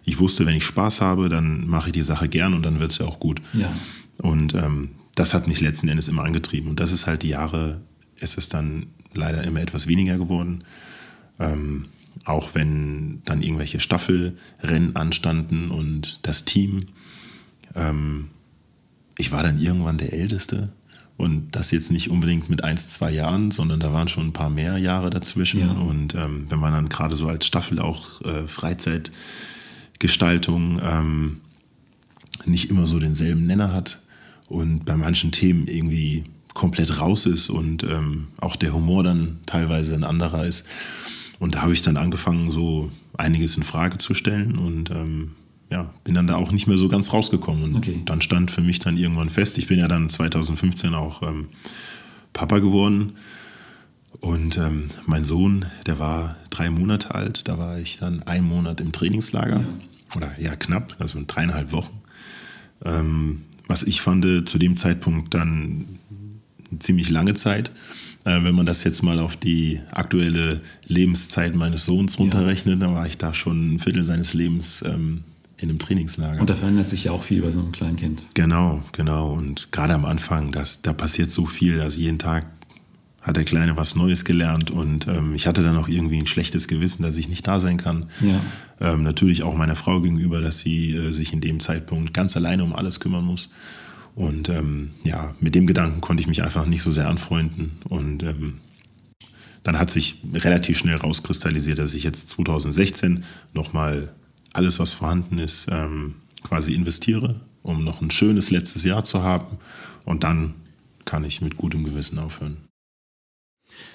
Ich 0.05 0.19
wusste, 0.19 0.47
wenn 0.47 0.57
ich 0.57 0.65
Spaß 0.65 1.01
habe, 1.01 1.29
dann 1.29 1.67
mache 1.67 1.89
ich 1.89 1.93
die 1.93 2.03
Sache 2.03 2.29
gern 2.29 2.55
und 2.55 2.65
dann 2.65 2.81
wird 2.81 2.93
es 2.93 2.99
ja 2.99 3.07
auch 3.07 3.21
gut. 3.21 3.41
Ja. 3.53 3.73
Und 4.23 4.55
ähm, 4.55 4.91
das 5.15 5.35
hat 5.35 5.47
mich 5.47 5.61
letzten 5.61 5.89
Endes 5.89 6.09
immer 6.09 6.25
angetrieben. 6.25 6.71
Und 6.71 6.81
das 6.81 6.93
ist 6.93 7.07
halt 7.07 7.23
die 7.23 7.29
Jahre, 7.29 7.81
ist 8.19 8.39
es 8.39 8.49
dann 8.49 8.87
leider 9.15 9.45
immer 9.45 9.61
etwas 9.61 9.87
weniger 9.87 10.19
geworden. 10.19 10.65
Ähm, 11.39 11.87
auch 12.25 12.55
wenn 12.55 13.23
dann 13.25 13.43
irgendwelche 13.43 13.81
Staffelrennen 13.81 14.97
anstanden 14.97 15.71
und 15.71 16.21
das 16.23 16.45
Team. 16.45 16.87
Ähm, 17.75 18.29
ich 19.17 19.33
war 19.33 19.43
dann 19.43 19.59
irgendwann 19.59 19.99
der 19.99 20.13
Älteste 20.13 20.73
und 21.17 21.55
das 21.55 21.71
jetzt 21.71 21.93
nicht 21.93 22.11
unbedingt 22.11 22.49
mit 22.49 22.65
eins, 22.65 22.89
zwei 22.89 23.11
Jahren, 23.11 23.51
sondern 23.51 23.81
da 23.81 23.93
waren 23.93 24.09
schon 24.09 24.29
ein 24.29 24.33
paar 24.33 24.51
mehr 24.51 24.79
Jahre 24.79 25.11
dazwischen. 25.11 25.61
Ja. 25.61 25.71
Und 25.73 26.15
ähm, 26.15 26.47
wenn 26.49 26.59
man 26.59 26.73
dann 26.73 26.89
gerade 26.89 27.17
so 27.17 27.29
als 27.29 27.47
Staffel 27.47 27.79
auch 27.79 28.23
äh, 28.23 28.49
Freizeitgestaltung 30.01 30.81
ähm, 30.83 31.41
nicht 32.47 32.71
immer 32.71 32.87
so 32.87 32.99
denselben 32.99 33.47
Nenner 33.47 33.73
hat 33.73 34.01
und 34.49 34.85
bei 34.85 34.97
manchen 34.97 35.31
Themen 35.31 35.67
irgendwie 35.67 36.25
komplett 36.55 37.01
raus 37.01 37.27
ist 37.27 37.51
und 37.51 37.85
ähm, 37.85 38.29
auch 38.39 38.57
der 38.57 38.73
Humor 38.73 39.05
dann 39.05 39.39
teilweise 39.47 39.95
ein 39.95 40.05
anderer 40.05 40.47
ist, 40.47 40.67
und 41.39 41.55
da 41.55 41.63
habe 41.63 41.73
ich 41.73 41.81
dann 41.81 41.97
angefangen, 41.97 42.51
so 42.51 42.91
einiges 43.17 43.57
in 43.57 43.63
Frage 43.63 43.97
zu 43.97 44.13
stellen 44.13 44.59
und 44.59 44.91
ähm, 44.91 45.31
ja, 45.71 45.91
bin 46.05 46.15
dann 46.15 46.27
da 46.27 46.37
auch 46.37 46.53
nicht 46.53 46.67
mehr 46.67 46.77
so 46.77 46.89
ganz 46.89 47.15
rausgekommen. 47.15 47.65
Und 47.65 47.77
okay. 47.77 48.03
dann 48.05 48.21
stand 48.21 48.51
für 48.51 48.61
mich 48.61 48.79
dann 48.79 48.99
irgendwann 48.99 49.31
fest, 49.31 49.57
ich 49.57 49.67
bin 49.67 49.79
ja 49.79 49.89
dann 49.89 50.11
2015 50.11 50.95
auch 50.95 51.23
ähm, 51.23 51.49
Papa 52.35 52.59
geworden. 52.59 53.15
Und 54.19 54.59
ähm, 54.59 54.91
mein 55.07 55.25
Sohn, 55.25 55.65
der 55.87 55.99
war 55.99 56.37
drei 56.51 56.71
Monate 56.71 57.15
alt, 57.15 57.49
da 57.49 57.59
war 57.59 57.79
ich 57.79 57.99
dann 57.99 58.23
einen 58.25 58.47
Monat 58.47 58.81
im 58.81 58.93
Trainingslager. 58.93 59.61
Ja. 59.61 60.17
Oder 60.17 60.41
ja, 60.41 60.57
knapp, 60.57 60.97
also 60.99 61.21
dreieinhalb 61.27 61.73
Wochen. 61.73 62.01
Ähm, 62.85 63.43
was 63.69 63.85
ich 63.85 64.01
fand, 64.01 64.49
zu 64.49 64.59
dem 64.59 64.77
Zeitpunkt 64.77 65.33
dann 65.33 65.87
eine 66.71 66.79
ziemlich 66.81 67.09
lange 67.09 67.35
Zeit. 67.35 67.71
Äh, 68.25 68.43
wenn 68.43 68.55
man 68.55 68.67
das 68.67 68.85
jetzt 68.85 69.03
mal 69.03 69.19
auf 69.19 69.37
die 69.37 69.81
aktuelle 69.93 70.61
Lebenszeit 70.87 71.55
meines 71.55 71.87
Sohns 71.87 72.19
runterrechnet, 72.19 72.81
ja. 72.81 72.87
dann 72.87 72.95
war 72.95 73.07
ich 73.07 73.17
da 73.17 73.33
schon 73.33 73.75
ein 73.75 73.79
Viertel 73.79 74.03
seines 74.03 74.35
Lebens 74.35 74.83
ähm, 74.87 75.23
in 75.57 75.71
einem 75.71 75.79
Trainingslager. 75.79 76.41
Und 76.41 76.51
da 76.51 76.57
verändert 76.57 76.89
sich 76.89 77.05
ja 77.05 77.13
auch 77.13 77.23
viel 77.23 77.43
bei 77.43 77.51
so 77.51 77.61
einem 77.61 77.73
kleinen 77.73 77.97
Kind. 77.97 78.23
Genau, 78.35 78.83
genau. 78.93 79.33
Und 79.33 79.73
gerade 79.73 79.95
am 79.95 80.05
Anfang, 80.05 80.53
das, 80.53 80.83
da 80.83 80.93
passiert 80.93 81.31
so 81.31 81.47
viel. 81.47 81.81
Also 81.81 82.01
jeden 82.01 82.19
Tag 82.19 82.47
hat 83.21 83.37
der 83.37 83.45
Kleine 83.45 83.77
was 83.77 83.97
Neues 83.97 84.25
gelernt 84.25 84.71
und 84.71 85.07
ähm, 85.07 85.35
ich 85.35 85.47
hatte 85.47 85.63
dann 85.63 85.77
auch 85.77 85.89
irgendwie 85.89 86.19
ein 86.19 86.27
schlechtes 86.27 86.69
Gewissen, 86.69 87.03
dass 87.03 87.17
ich 87.17 87.29
nicht 87.29 87.47
da 87.47 87.61
sein 87.61 87.77
kann. 87.77 88.07
Ja. 88.21 88.41
Ähm, 88.81 89.03
natürlich 89.03 89.43
auch 89.43 89.55
meiner 89.55 89.77
Frau 89.77 90.01
gegenüber, 90.01 90.41
dass 90.41 90.61
sie 90.61 90.95
äh, 90.95 91.13
sich 91.13 91.33
in 91.33 91.41
dem 91.41 91.61
Zeitpunkt 91.61 92.15
ganz 92.15 92.37
alleine 92.37 92.65
um 92.65 92.75
alles 92.75 92.99
kümmern 92.99 93.25
muss. 93.25 93.51
Und 94.15 94.49
ähm, 94.49 94.91
ja, 95.05 95.35
mit 95.41 95.55
dem 95.55 95.67
Gedanken 95.67 96.01
konnte 96.01 96.23
ich 96.23 96.29
mich 96.29 96.43
einfach 96.43 96.67
nicht 96.67 96.83
so 96.83 96.91
sehr 96.91 97.09
anfreunden. 97.09 97.73
Und 97.89 98.23
ähm, 98.23 98.59
dann 99.63 99.79
hat 99.79 99.91
sich 99.91 100.23
relativ 100.33 100.79
schnell 100.79 100.97
rauskristallisiert, 100.97 101.79
dass 101.79 101.95
ich 101.95 102.03
jetzt 102.03 102.31
2016 102.31 103.25
nochmal 103.53 104.15
alles, 104.53 104.79
was 104.79 104.95
vorhanden 104.95 105.39
ist, 105.39 105.69
ähm, 105.71 106.17
quasi 106.43 106.75
investiere, 106.75 107.41
um 107.63 107.85
noch 107.85 108.01
ein 108.01 108.11
schönes 108.11 108.51
letztes 108.51 108.85
Jahr 108.85 109.05
zu 109.05 109.23
haben. 109.23 109.59
Und 110.07 110.25
dann 110.25 110.55
kann 111.05 111.25
ich 111.25 111.43
mit 111.43 111.57
gutem 111.57 111.85
Gewissen 111.85 112.19
aufhören. 112.19 112.57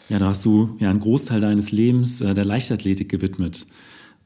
Ja, 0.09 0.19
da 0.19 0.27
hast 0.27 0.45
du 0.45 0.75
ja 0.79 0.89
einen 0.89 0.99
Großteil 0.99 1.41
deines 1.41 1.71
Lebens 1.71 2.21
äh, 2.21 2.33
der 2.33 2.45
Leichtathletik 2.45 3.09
gewidmet. 3.09 3.65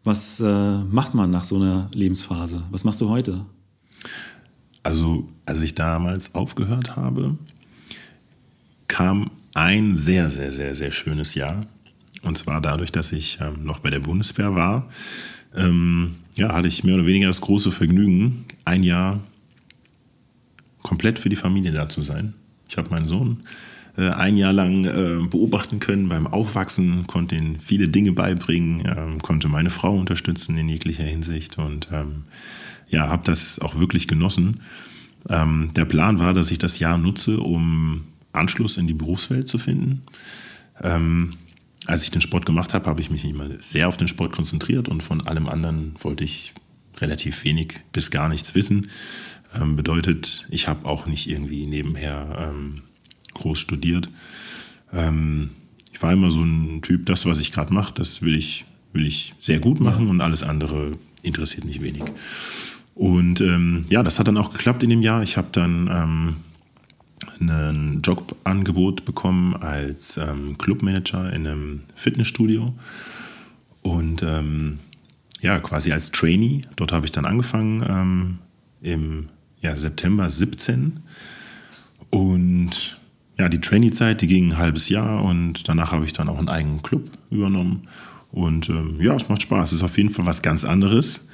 Was 0.03 0.39
äh, 0.39 0.77
macht 0.83 1.13
man 1.13 1.29
nach 1.29 1.43
so 1.43 1.55
einer 1.55 1.89
Lebensphase? 1.93 2.63
Was 2.71 2.83
machst 2.83 3.01
du 3.01 3.09
heute? 3.09 3.45
Also, 4.83 5.27
als 5.45 5.61
ich 5.61 5.75
damals 5.75 6.35
aufgehört 6.35 6.95
habe, 6.95 7.37
kam 8.87 9.29
ein 9.53 9.95
sehr, 9.95 10.29
sehr, 10.29 10.51
sehr, 10.51 10.75
sehr 10.75 10.91
schönes 10.91 11.35
Jahr. 11.35 11.61
Und 12.23 12.37
zwar 12.37 12.61
dadurch, 12.61 12.91
dass 12.91 13.11
ich 13.11 13.39
ähm, 13.41 13.63
noch 13.63 13.79
bei 13.79 13.89
der 13.89 13.99
Bundeswehr 13.99 14.55
war, 14.55 14.89
ähm, 15.55 16.15
ja, 16.35 16.53
hatte 16.53 16.67
ich 16.67 16.83
mehr 16.83 16.95
oder 16.95 17.05
weniger 17.05 17.27
das 17.27 17.41
große 17.41 17.71
Vergnügen, 17.71 18.45
ein 18.65 18.83
Jahr 18.83 19.19
komplett 20.81 21.19
für 21.19 21.29
die 21.29 21.35
Familie 21.35 21.71
da 21.71 21.89
zu 21.89 22.01
sein. 22.01 22.33
Ich 22.67 22.77
habe 22.77 22.89
meinen 22.89 23.07
Sohn 23.07 23.41
ein 23.97 24.37
Jahr 24.37 24.53
lang 24.53 24.85
äh, 24.85 25.27
beobachten 25.27 25.79
können 25.79 26.09
beim 26.09 26.27
Aufwachsen, 26.27 27.07
konnte 27.07 27.35
ihm 27.35 27.59
viele 27.59 27.89
Dinge 27.89 28.13
beibringen, 28.13 28.85
äh, 28.85 29.17
konnte 29.21 29.47
meine 29.47 29.69
Frau 29.69 29.95
unterstützen 29.95 30.57
in 30.57 30.69
jeglicher 30.69 31.03
Hinsicht 31.03 31.57
und 31.57 31.89
ähm, 31.91 32.23
ja, 32.89 33.07
habe 33.07 33.23
das 33.25 33.59
auch 33.59 33.79
wirklich 33.79 34.07
genossen. 34.07 34.61
Ähm, 35.29 35.71
der 35.75 35.85
Plan 35.85 36.19
war, 36.19 36.33
dass 36.33 36.51
ich 36.51 36.57
das 36.57 36.79
Jahr 36.79 36.97
nutze, 36.97 37.39
um 37.39 38.01
Anschluss 38.31 38.77
in 38.77 38.87
die 38.87 38.93
Berufswelt 38.93 39.47
zu 39.47 39.57
finden. 39.57 40.01
Ähm, 40.81 41.33
als 41.87 42.03
ich 42.03 42.11
den 42.11 42.21
Sport 42.21 42.45
gemacht 42.45 42.73
habe, 42.73 42.89
habe 42.89 43.01
ich 43.01 43.09
mich 43.09 43.25
immer 43.25 43.47
sehr 43.59 43.87
auf 43.87 43.97
den 43.97 44.07
Sport 44.07 44.31
konzentriert 44.31 44.87
und 44.87 45.01
von 45.01 45.25
allem 45.25 45.47
anderen 45.47 45.95
wollte 46.01 46.23
ich 46.23 46.53
relativ 46.99 47.43
wenig 47.43 47.73
bis 47.91 48.11
gar 48.11 48.29
nichts 48.29 48.55
wissen. 48.55 48.89
Ähm, 49.59 49.75
bedeutet, 49.75 50.47
ich 50.51 50.67
habe 50.67 50.85
auch 50.85 51.05
nicht 51.05 51.29
irgendwie 51.29 51.65
nebenher 51.65 52.51
ähm, 52.51 52.83
groß 53.33 53.59
studiert. 53.59 54.09
Ähm, 54.93 55.51
ich 55.91 56.01
war 56.01 56.13
immer 56.13 56.31
so 56.31 56.41
ein 56.41 56.81
Typ, 56.81 57.05
das, 57.05 57.25
was 57.25 57.39
ich 57.39 57.51
gerade 57.51 57.73
mache, 57.73 57.93
das 57.93 58.21
will 58.21 58.35
ich, 58.35 58.65
will 58.93 59.05
ich 59.05 59.33
sehr 59.39 59.59
gut 59.59 59.79
machen 59.79 60.07
und 60.07 60.21
alles 60.21 60.43
andere 60.43 60.93
interessiert 61.23 61.65
mich 61.65 61.81
wenig. 61.81 62.03
Und 62.95 63.41
ähm, 63.41 63.83
ja, 63.89 64.03
das 64.03 64.19
hat 64.19 64.27
dann 64.27 64.37
auch 64.37 64.51
geklappt 64.51 64.83
in 64.83 64.89
dem 64.89 65.01
Jahr. 65.01 65.23
Ich 65.23 65.37
habe 65.37 65.49
dann 65.51 65.89
ähm, 65.91 66.35
ein 67.39 68.01
Jobangebot 68.03 69.05
bekommen 69.05 69.55
als 69.55 70.17
ähm, 70.17 70.57
Clubmanager 70.57 71.31
in 71.31 71.47
einem 71.47 71.81
Fitnessstudio 71.95 72.73
und 73.81 74.23
ähm, 74.23 74.79
ja, 75.41 75.59
quasi 75.59 75.91
als 75.91 76.11
Trainee. 76.11 76.61
Dort 76.75 76.91
habe 76.91 77.05
ich 77.05 77.11
dann 77.11 77.25
angefangen 77.25 77.85
ähm, 77.89 78.37
im 78.81 79.27
ja, 79.61 79.75
September 79.75 80.29
17 80.29 80.99
und 82.09 82.98
ja, 83.39 83.47
die 83.47 83.61
Trainee-Zeit, 83.61 84.21
die 84.21 84.27
ging 84.27 84.51
ein 84.51 84.57
halbes 84.57 84.89
Jahr 84.89 85.23
und 85.23 85.67
danach 85.69 85.93
habe 85.93 86.05
ich 86.05 86.11
dann 86.11 86.27
auch 86.27 86.37
einen 86.37 86.49
eigenen 86.49 86.81
Club 86.81 87.09
übernommen 87.31 87.87
und 88.31 88.69
ähm, 88.69 88.97
ja, 88.99 89.15
es 89.15 89.29
macht 89.29 89.43
Spaß. 89.43 89.71
Es 89.71 89.77
ist 89.77 89.83
auf 89.83 89.97
jeden 89.97 90.09
Fall 90.09 90.25
was 90.25 90.41
ganz 90.41 90.65
anderes. 90.65 91.29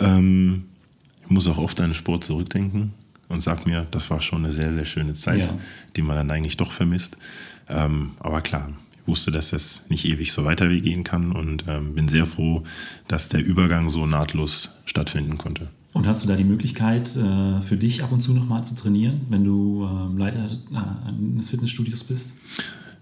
Ähm, 0.00 0.64
ich 1.24 1.30
muss 1.30 1.46
auch 1.46 1.58
oft 1.58 1.78
an 1.80 1.90
den 1.90 1.94
Sport 1.94 2.24
zurückdenken 2.24 2.94
und 3.28 3.42
sage 3.42 3.68
mir, 3.68 3.86
das 3.90 4.08
war 4.10 4.22
schon 4.22 4.44
eine 4.44 4.52
sehr, 4.52 4.72
sehr 4.72 4.86
schöne 4.86 5.12
Zeit, 5.12 5.44
ja. 5.44 5.56
die 5.94 6.02
man 6.02 6.16
dann 6.16 6.30
eigentlich 6.30 6.56
doch 6.56 6.72
vermisst. 6.72 7.18
Ähm, 7.68 8.12
aber 8.18 8.40
klar, 8.40 8.70
ich 9.02 9.06
wusste, 9.06 9.30
dass 9.30 9.50
das 9.50 9.90
nicht 9.90 10.06
ewig 10.06 10.32
so 10.32 10.46
weitergehen 10.46 11.04
kann 11.04 11.32
und 11.32 11.64
ähm, 11.68 11.94
bin 11.94 12.08
sehr 12.08 12.24
froh, 12.24 12.62
dass 13.08 13.28
der 13.28 13.44
Übergang 13.44 13.90
so 13.90 14.06
nahtlos 14.06 14.70
stattfinden 14.86 15.36
konnte. 15.36 15.68
Und 15.94 16.06
hast 16.06 16.24
du 16.24 16.28
da 16.28 16.36
die 16.36 16.44
Möglichkeit, 16.44 17.16
äh, 17.16 17.60
für 17.60 17.76
dich 17.76 18.02
ab 18.02 18.12
und 18.12 18.20
zu 18.20 18.32
nochmal 18.32 18.64
zu 18.64 18.74
trainieren, 18.74 19.20
wenn 19.28 19.44
du 19.44 19.84
ähm, 19.84 20.16
Leiter 20.16 20.58
äh, 20.72 21.08
eines 21.08 21.50
Fitnessstudios 21.50 22.04
bist? 22.04 22.36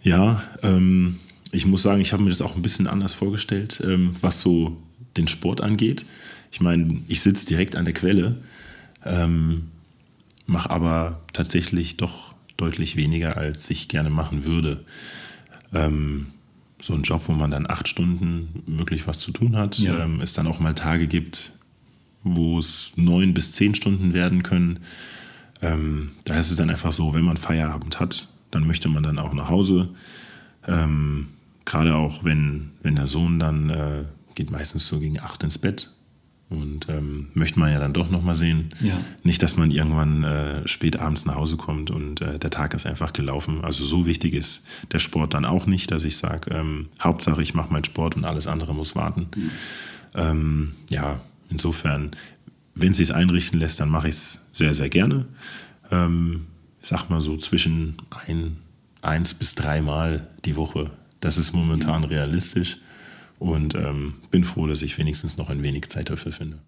Ja, 0.03 0.42
ähm, 0.62 1.18
ich 1.53 1.66
muss 1.66 1.83
sagen, 1.83 2.00
ich 2.00 2.12
habe 2.12 2.22
mir 2.22 2.31
das 2.31 2.42
auch 2.42 2.57
ein 2.57 2.62
bisschen 2.62 2.87
anders 2.87 3.14
vorgestellt, 3.14 3.81
ähm, 3.85 4.16
was 4.20 4.40
so 4.40 4.76
den 5.16 5.29
Sport 5.29 5.61
angeht. 5.61 6.05
Ich 6.50 6.61
meine, 6.61 7.00
ich 7.07 7.20
sitze 7.20 7.46
direkt 7.46 7.76
an 7.76 7.85
der 7.85 7.94
Quelle. 7.94 8.38
Ähm, 9.05 9.68
mache 10.46 10.70
aber 10.70 11.20
tatsächlich 11.33 11.96
doch 11.96 12.35
deutlich 12.57 12.96
weniger, 12.96 13.37
als 13.37 13.70
ich 13.70 13.88
gerne 13.88 14.11
machen 14.11 14.44
würde. 14.44 14.83
Ähm, 15.72 16.26
so 16.81 16.94
ein 16.94 17.03
Job, 17.03 17.22
wo 17.26 17.33
man 17.33 17.50
dann 17.50 17.68
acht 17.68 17.88
Stunden 17.88 18.48
wirklich 18.66 19.07
was 19.07 19.18
zu 19.18 19.31
tun 19.33 19.57
hat, 19.57 19.79
ja. 19.79 20.05
ähm, 20.05 20.20
es 20.20 20.33
dann 20.33 20.46
auch 20.46 20.61
mal 20.61 20.74
Tage 20.74 21.07
gibt, 21.07 21.53
wo 22.22 22.59
es 22.59 22.92
neun 22.96 23.35
bis 23.35 23.52
zehn 23.52 23.74
Stunden 23.74 24.14
werden 24.14 24.42
können. 24.42 24.80
Ähm, 25.62 26.12
da 26.24 26.38
ist 26.38 26.50
es 26.50 26.56
dann 26.56 26.70
einfach 26.70 26.92
so, 26.92 27.14
wenn 27.14 27.24
man 27.24 27.37
Feierabend 27.37 28.00
hat, 28.00 28.28
dann 28.50 28.66
möchte 28.66 28.88
man 28.88 29.02
dann 29.02 29.18
auch 29.18 29.35
nach 29.35 29.48
Hause. 29.48 29.90
Ähm, 30.66 31.28
Gerade 31.64 31.94
auch, 31.94 32.24
wenn, 32.24 32.70
wenn 32.83 32.96
der 32.96 33.06
Sohn 33.06 33.38
dann 33.38 33.70
äh, 33.70 34.04
geht 34.35 34.50
meistens 34.50 34.87
so 34.87 34.98
gegen 34.98 35.20
acht 35.20 35.42
ins 35.42 35.59
Bett, 35.59 35.92
und 36.50 36.88
ähm, 36.88 37.28
möchte 37.35 37.61
man 37.61 37.72
ja 37.72 37.78
dann 37.78 37.92
doch 37.92 38.11
nochmal 38.11 38.35
sehen. 38.35 38.70
Ja. 38.80 38.94
Nicht, 39.22 39.40
dass 39.42 39.56
man 39.56 39.70
irgendwann 39.70 40.24
äh, 40.24 40.66
spät 40.66 40.98
abends 40.98 41.24
nach 41.24 41.37
Hause 41.37 41.56
kommt 41.56 41.92
und 41.92 42.20
äh, 42.20 42.40
der 42.40 42.50
Tag 42.50 42.74
ist 42.74 42.87
einfach 42.87 43.12
gelaufen. 43.12 43.62
Also 43.62 43.85
so 43.85 44.04
wichtig 44.04 44.35
ist 44.35 44.64
der 44.90 44.98
Sport 44.98 45.35
dann 45.35 45.44
auch 45.44 45.66
nicht, 45.66 45.92
dass 45.92 46.04
ich 46.04 46.16
sage, 46.16 46.50
ähm, 46.52 46.88
Hauptsache 47.00 47.40
ich 47.40 47.54
mache 47.54 47.72
meinen 47.72 47.85
Sport 47.85 48.16
und 48.16 48.24
alles 48.24 48.48
andere 48.48 48.74
muss 48.74 48.96
warten. 48.96 49.28
Mhm. 49.35 49.50
Ähm, 50.16 50.72
ja, 50.90 51.20
insofern, 51.50 52.10
wenn 52.74 52.92
es 52.92 52.98
sich 52.98 53.14
einrichten 53.14 53.58
lässt, 53.58 53.80
dann 53.80 53.90
mache 53.90 54.08
ich 54.08 54.14
es 54.14 54.46
sehr, 54.52 54.74
sehr 54.74 54.88
gerne. 54.88 55.26
Ähm, 55.90 56.46
ich 56.80 56.88
sag 56.88 57.10
mal 57.10 57.20
so 57.20 57.36
zwischen 57.36 57.96
ein, 58.26 58.56
eins 59.02 59.34
bis 59.34 59.54
dreimal 59.54 60.26
die 60.44 60.56
Woche. 60.56 60.90
Das 61.20 61.36
ist 61.36 61.52
momentan 61.52 62.04
realistisch 62.04 62.78
und 63.38 63.74
ähm, 63.74 64.14
bin 64.30 64.44
froh, 64.44 64.66
dass 64.66 64.82
ich 64.82 64.96
wenigstens 64.98 65.36
noch 65.36 65.50
ein 65.50 65.62
wenig 65.62 65.88
Zeit 65.88 66.10
dafür 66.10 66.32
finde. 66.32 66.58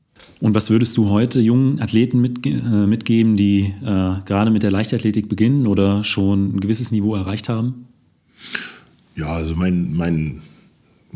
Und 0.41 0.55
was 0.55 0.71
würdest 0.71 0.97
du 0.97 1.09
heute 1.09 1.41
jungen 1.41 1.81
Athleten 1.81 2.21
mitge 2.21 2.51
äh, 2.51 2.87
mitgeben, 2.87 3.37
die 3.37 3.75
äh, 3.83 4.21
gerade 4.25 4.51
mit 4.51 4.63
der 4.63 4.71
Leichtathletik 4.71 5.29
beginnen 5.29 5.67
oder 5.67 6.05
schon 6.05 6.57
ein 6.57 6.61
gewisses 6.61 6.91
Niveau 6.91 7.15
erreicht 7.15 7.49
haben? 7.49 7.87
Ja, 9.17 9.27
also 9.27 9.55
mein, 9.55 9.95
mein 9.95 10.43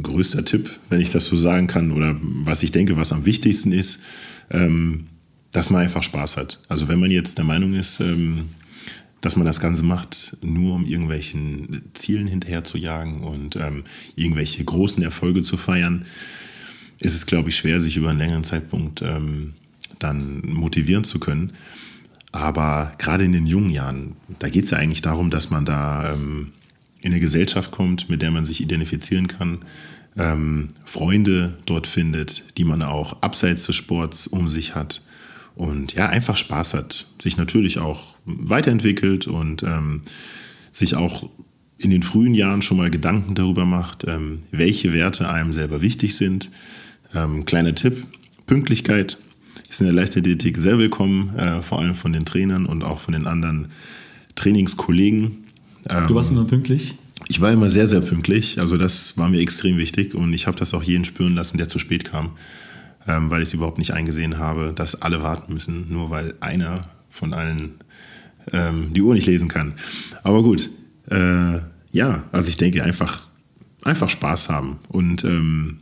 größter 0.01 0.45
Tipp, 0.45 0.79
wenn 0.91 1.01
ich 1.01 1.11
das 1.11 1.27
so 1.27 1.37
sagen 1.37 1.67
kann, 1.67 1.93
oder 1.93 2.17
was 2.21 2.63
ich 2.63 2.73
denke, 2.73 2.97
was 2.97 3.13
am 3.13 3.25
wichtigsten 3.25 3.73
ist, 3.73 4.01
ähm, 4.51 5.07
dass 5.53 5.71
man 5.71 5.83
einfach 5.83 6.03
Spaß 6.03 6.37
hat. 6.37 6.61
Also 6.69 6.89
wenn 6.89 7.01
man 7.01 7.11
jetzt 7.11 7.39
der 7.39 7.45
Meinung 7.45 7.73
ist, 7.75 8.01
ähm, 8.01 8.51
dass 9.21 9.37
man 9.37 9.47
das 9.47 9.61
Ganze 9.61 9.83
macht, 9.83 10.37
nur 10.43 10.75
um 10.75 10.85
irgendwelchen 10.85 11.83
Zielen 11.95 12.27
hinterher 12.27 12.65
zu 12.65 12.79
jagen 12.79 13.23
und 13.23 13.57
ähm, 13.57 13.85
irgendwelche 14.15 14.63
großen 14.63 15.03
Erfolge 15.03 15.43
zu 15.43 15.57
feiern, 15.57 16.05
ist 17.01 17.15
es, 17.15 17.27
glaube 17.27 17.49
ich, 17.49 17.57
schwer, 17.57 17.81
sich 17.81 17.97
über 17.97 18.11
einen 18.11 18.19
längeren 18.19 18.45
Zeitpunkt 18.45 19.03
ähm, 19.03 19.55
dann 19.99 20.43
motivieren 20.43 21.05
zu 21.05 21.19
können. 21.19 21.53
Aber 22.33 22.93
gerade 22.99 23.25
in 23.25 23.33
den 23.33 23.47
jungen 23.47 23.71
Jahren, 23.71 24.17
da 24.39 24.49
geht 24.49 24.65
es 24.65 24.71
ja 24.71 24.79
eigentlich 24.79 25.03
darum, 25.03 25.31
dass 25.31 25.51
man 25.51 25.65
da 25.65 26.13
ähm, 26.13 26.53
in 27.07 27.12
eine 27.12 27.21
Gesellschaft 27.21 27.71
kommt, 27.71 28.11
mit 28.11 28.21
der 28.21 28.33
man 28.33 28.45
sich 28.45 28.61
identifizieren 28.61 29.29
kann, 29.29 29.61
ähm, 30.19 30.69
Freunde 30.85 31.57
dort 31.64 31.87
findet, 31.87 32.59
die 32.59 32.64
man 32.64 32.83
auch 32.83 33.23
abseits 33.23 33.66
des 33.66 33.77
Sports 33.77 34.27
um 34.27 34.49
sich 34.49 34.75
hat 34.75 35.03
und 35.55 35.95
ja, 35.95 36.09
einfach 36.09 36.37
Spaß 36.37 36.75
hat, 36.75 37.07
sich 37.19 37.37
natürlich 37.37 37.79
auch 37.79 38.16
weiterentwickelt 38.25 39.29
und 39.29 39.62
ähm, 39.62 40.03
sich 40.73 40.97
auch 40.97 41.29
in 41.79 41.90
den 41.90 42.03
frühen 42.03 42.35
Jahren 42.35 42.62
schon 42.62 42.77
mal 42.77 42.90
Gedanken 42.90 43.35
darüber 43.35 43.66
macht, 43.66 44.05
ähm, 44.09 44.40
welche 44.51 44.92
Werte 44.92 45.29
einem 45.29 45.53
selber 45.53 45.83
wichtig 45.83 46.16
sind. 46.16 46.51
Ähm, 47.14 47.45
kleiner 47.45 47.75
Tipp, 47.75 48.05
Pünktlichkeit 48.47 49.19
ist 49.69 49.81
in 49.81 49.87
der 49.87 49.95
Leichtathletik 49.95 50.57
sehr 50.57 50.79
willkommen, 50.79 51.37
äh, 51.37 51.62
vor 51.62 51.79
allem 51.79 51.95
von 51.95 52.12
den 52.12 52.25
Trainern 52.25 52.66
und 52.66 52.83
auch 52.83 52.99
von 52.99 53.12
den 53.12 53.27
anderen 53.27 53.69
Trainingskollegen. 54.35 55.46
Du 55.88 56.14
warst 56.14 56.31
ähm, 56.31 56.38
immer 56.38 56.46
pünktlich? 56.46 56.94
Ich 57.29 57.40
war 57.40 57.53
immer 57.53 57.70
sehr, 57.70 57.88
sehr 57.88 58.01
pünktlich. 58.01 58.61
Also 58.61 58.77
das 58.77 59.16
war 59.16 59.29
mir 59.29 59.40
extrem 59.40 59.77
wichtig 59.79 60.14
und 60.14 60.33
ich 60.33 60.46
habe 60.46 60.59
das 60.59 60.75
auch 60.75 60.83
jeden 60.83 61.05
spüren 61.05 61.35
lassen, 61.35 61.59
der 61.59 61.68
zu 61.68 61.79
spät 61.79 62.05
kam 62.11 62.33
ähm, 63.09 63.31
weil 63.31 63.42
ich 63.42 63.49
es 63.49 63.55
überhaupt 63.55 63.79
nicht 63.79 63.92
eingesehen 63.92 64.38
habe, 64.38 64.72
dass 64.75 65.03
alle 65.03 65.22
warten 65.22 65.53
müssen, 65.55 65.87
nur 65.92 66.11
weil 66.11 66.35
einer 66.40 66.88
von 67.11 67.33
allen 67.33 67.75
ähm, 68.53 68.92
die 68.92 69.03
Uhr 69.03 69.14
nicht 69.14 69.27
lesen 69.27 69.49
kann. 69.49 69.75
Aber 70.22 70.42
gut, 70.42 70.70
äh, 71.11 71.59
ja, 71.92 72.25
also 72.33 72.49
ich 72.49 72.57
denke 72.57 72.83
einfach, 72.83 73.27
einfach 73.85 74.09
Spaß 74.09 74.49
haben 74.49 74.79
und 74.88 75.25
ähm, 75.25 75.79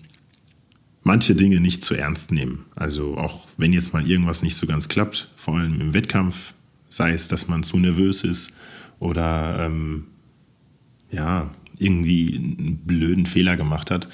manche 1.03 1.35
Dinge 1.35 1.61
nicht 1.61 1.83
zu 1.83 1.95
ernst 1.95 2.31
nehmen. 2.33 2.67
Also 2.77 3.17
auch 3.17 3.47
wenn 3.57 3.73
jetzt 3.73 3.93
mal 3.93 4.09
irgendwas 4.09 4.43
nicht 4.43 4.57
so 4.57 4.67
ganz 4.67 4.89
klappt, 4.89 5.29
vor 5.37 5.57
allem 5.57 5.81
im 5.81 5.95
Wettkampf, 5.95 6.55
sei 6.89 7.13
es, 7.13 7.29
dass 7.29 7.49
man 7.49 7.63
zu 7.63 7.79
nervös 7.79 8.23
ist 8.23 8.53
oder 8.99 9.67
ähm, 9.67 10.05
ja, 11.11 11.51
irgendwie 11.79 12.37
einen 12.37 12.81
blöden 12.85 13.27
Fehler 13.27 13.57
gemacht 13.57 13.91
hat, 13.91 14.09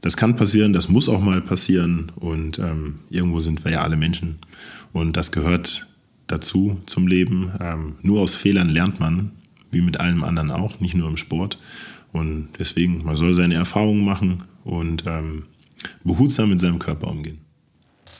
das 0.00 0.16
kann 0.16 0.36
passieren, 0.36 0.72
das 0.72 0.88
muss 0.88 1.08
auch 1.08 1.20
mal 1.20 1.40
passieren 1.40 2.12
und 2.16 2.58
ähm, 2.58 2.96
irgendwo 3.10 3.40
sind 3.40 3.64
wir 3.64 3.72
ja 3.72 3.82
alle 3.82 3.96
Menschen 3.96 4.36
und 4.92 5.16
das 5.16 5.32
gehört 5.32 5.86
dazu 6.26 6.80
zum 6.86 7.06
Leben. 7.06 7.50
Ähm, 7.60 7.96
nur 8.02 8.20
aus 8.20 8.36
Fehlern 8.36 8.68
lernt 8.68 9.00
man, 9.00 9.32
wie 9.70 9.80
mit 9.80 10.00
allem 10.00 10.24
anderen 10.24 10.50
auch, 10.50 10.80
nicht 10.80 10.94
nur 10.94 11.08
im 11.08 11.16
Sport. 11.16 11.58
Und 12.12 12.48
deswegen, 12.58 13.04
man 13.04 13.16
soll 13.16 13.34
seine 13.34 13.54
Erfahrungen 13.54 14.04
machen 14.04 14.38
und 14.64 15.04
ähm, 15.06 15.44
behutsam 16.04 16.50
mit 16.50 16.60
seinem 16.60 16.78
Körper 16.78 17.08
umgehen. 17.08 17.38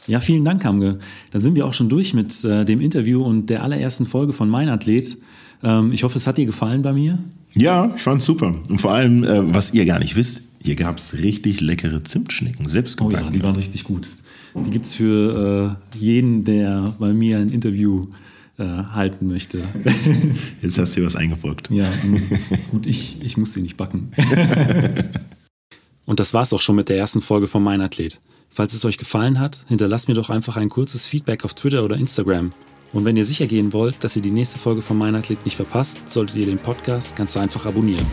Ja, 0.06 0.20
vielen 0.20 0.44
Dank, 0.44 0.64
Hamge. 0.64 0.98
Dann 1.32 1.40
sind 1.40 1.56
wir 1.56 1.66
auch 1.66 1.74
schon 1.74 1.88
durch 1.88 2.14
mit 2.14 2.44
äh, 2.44 2.64
dem 2.64 2.80
Interview 2.80 3.22
und 3.24 3.46
der 3.46 3.62
allerersten 3.62 4.06
Folge 4.06 4.32
von 4.32 4.48
Mein 4.48 4.68
Athlet. 4.68 5.16
Ähm, 5.62 5.92
ich 5.92 6.02
hoffe, 6.02 6.16
es 6.18 6.26
hat 6.26 6.38
dir 6.38 6.46
gefallen 6.46 6.82
bei 6.82 6.92
mir. 6.92 7.18
Ja, 7.54 7.92
ich 7.96 8.02
fand 8.02 8.20
es 8.20 8.26
super. 8.26 8.54
Und 8.68 8.80
vor 8.80 8.92
allem, 8.92 9.24
äh, 9.24 9.54
was 9.54 9.72
ihr 9.74 9.86
gar 9.86 9.98
nicht 9.98 10.16
wisst, 10.16 10.42
hier 10.62 10.74
gab 10.74 10.98
es 10.98 11.14
richtig 11.14 11.60
leckere 11.60 12.02
Zimtschnecken, 12.02 12.68
selbst 12.68 13.00
Oh 13.00 13.10
ja, 13.10 13.22
die 13.30 13.42
waren 13.42 13.56
richtig 13.56 13.84
gut. 13.84 14.08
Die 14.54 14.70
gibt 14.70 14.86
es 14.86 14.94
für 14.94 15.78
äh, 15.94 15.98
jeden, 15.98 16.44
der 16.44 16.94
bei 16.98 17.12
mir 17.12 17.38
ein 17.38 17.50
Interview 17.50 18.08
äh, 18.58 18.64
halten 18.64 19.26
möchte. 19.26 19.58
Jetzt 20.62 20.78
hast 20.78 20.96
du 20.96 21.00
dir 21.00 21.06
was 21.06 21.16
eingebrockt. 21.16 21.70
ja, 21.70 21.84
gut, 22.70 22.86
ich, 22.86 23.22
ich 23.22 23.36
muss 23.36 23.52
sie 23.52 23.62
nicht 23.62 23.76
backen. 23.76 24.10
Und 26.06 26.20
das 26.20 26.32
war's 26.32 26.52
auch 26.52 26.60
schon 26.60 26.76
mit 26.76 26.88
der 26.88 26.96
ersten 26.96 27.20
Folge 27.20 27.48
von 27.48 27.62
Mein 27.62 27.80
Athlet. 27.80 28.20
Falls 28.48 28.72
es 28.72 28.84
euch 28.84 28.96
gefallen 28.96 29.38
hat, 29.38 29.64
hinterlasst 29.68 30.08
mir 30.08 30.14
doch 30.14 30.30
einfach 30.30 30.56
ein 30.56 30.70
kurzes 30.70 31.06
Feedback 31.06 31.44
auf 31.44 31.54
Twitter 31.54 31.84
oder 31.84 31.96
Instagram. 31.96 32.52
Und 32.92 33.04
wenn 33.04 33.16
ihr 33.16 33.24
sicher 33.24 33.46
gehen 33.46 33.72
wollt, 33.72 34.02
dass 34.04 34.16
ihr 34.16 34.22
die 34.22 34.30
nächste 34.30 34.58
Folge 34.58 34.82
von 34.82 34.96
Mein 34.96 35.14
Athlet 35.14 35.44
nicht 35.44 35.56
verpasst, 35.56 36.08
solltet 36.08 36.36
ihr 36.36 36.46
den 36.46 36.58
Podcast 36.58 37.16
ganz 37.16 37.36
einfach 37.36 37.66
abonnieren. 37.66 38.06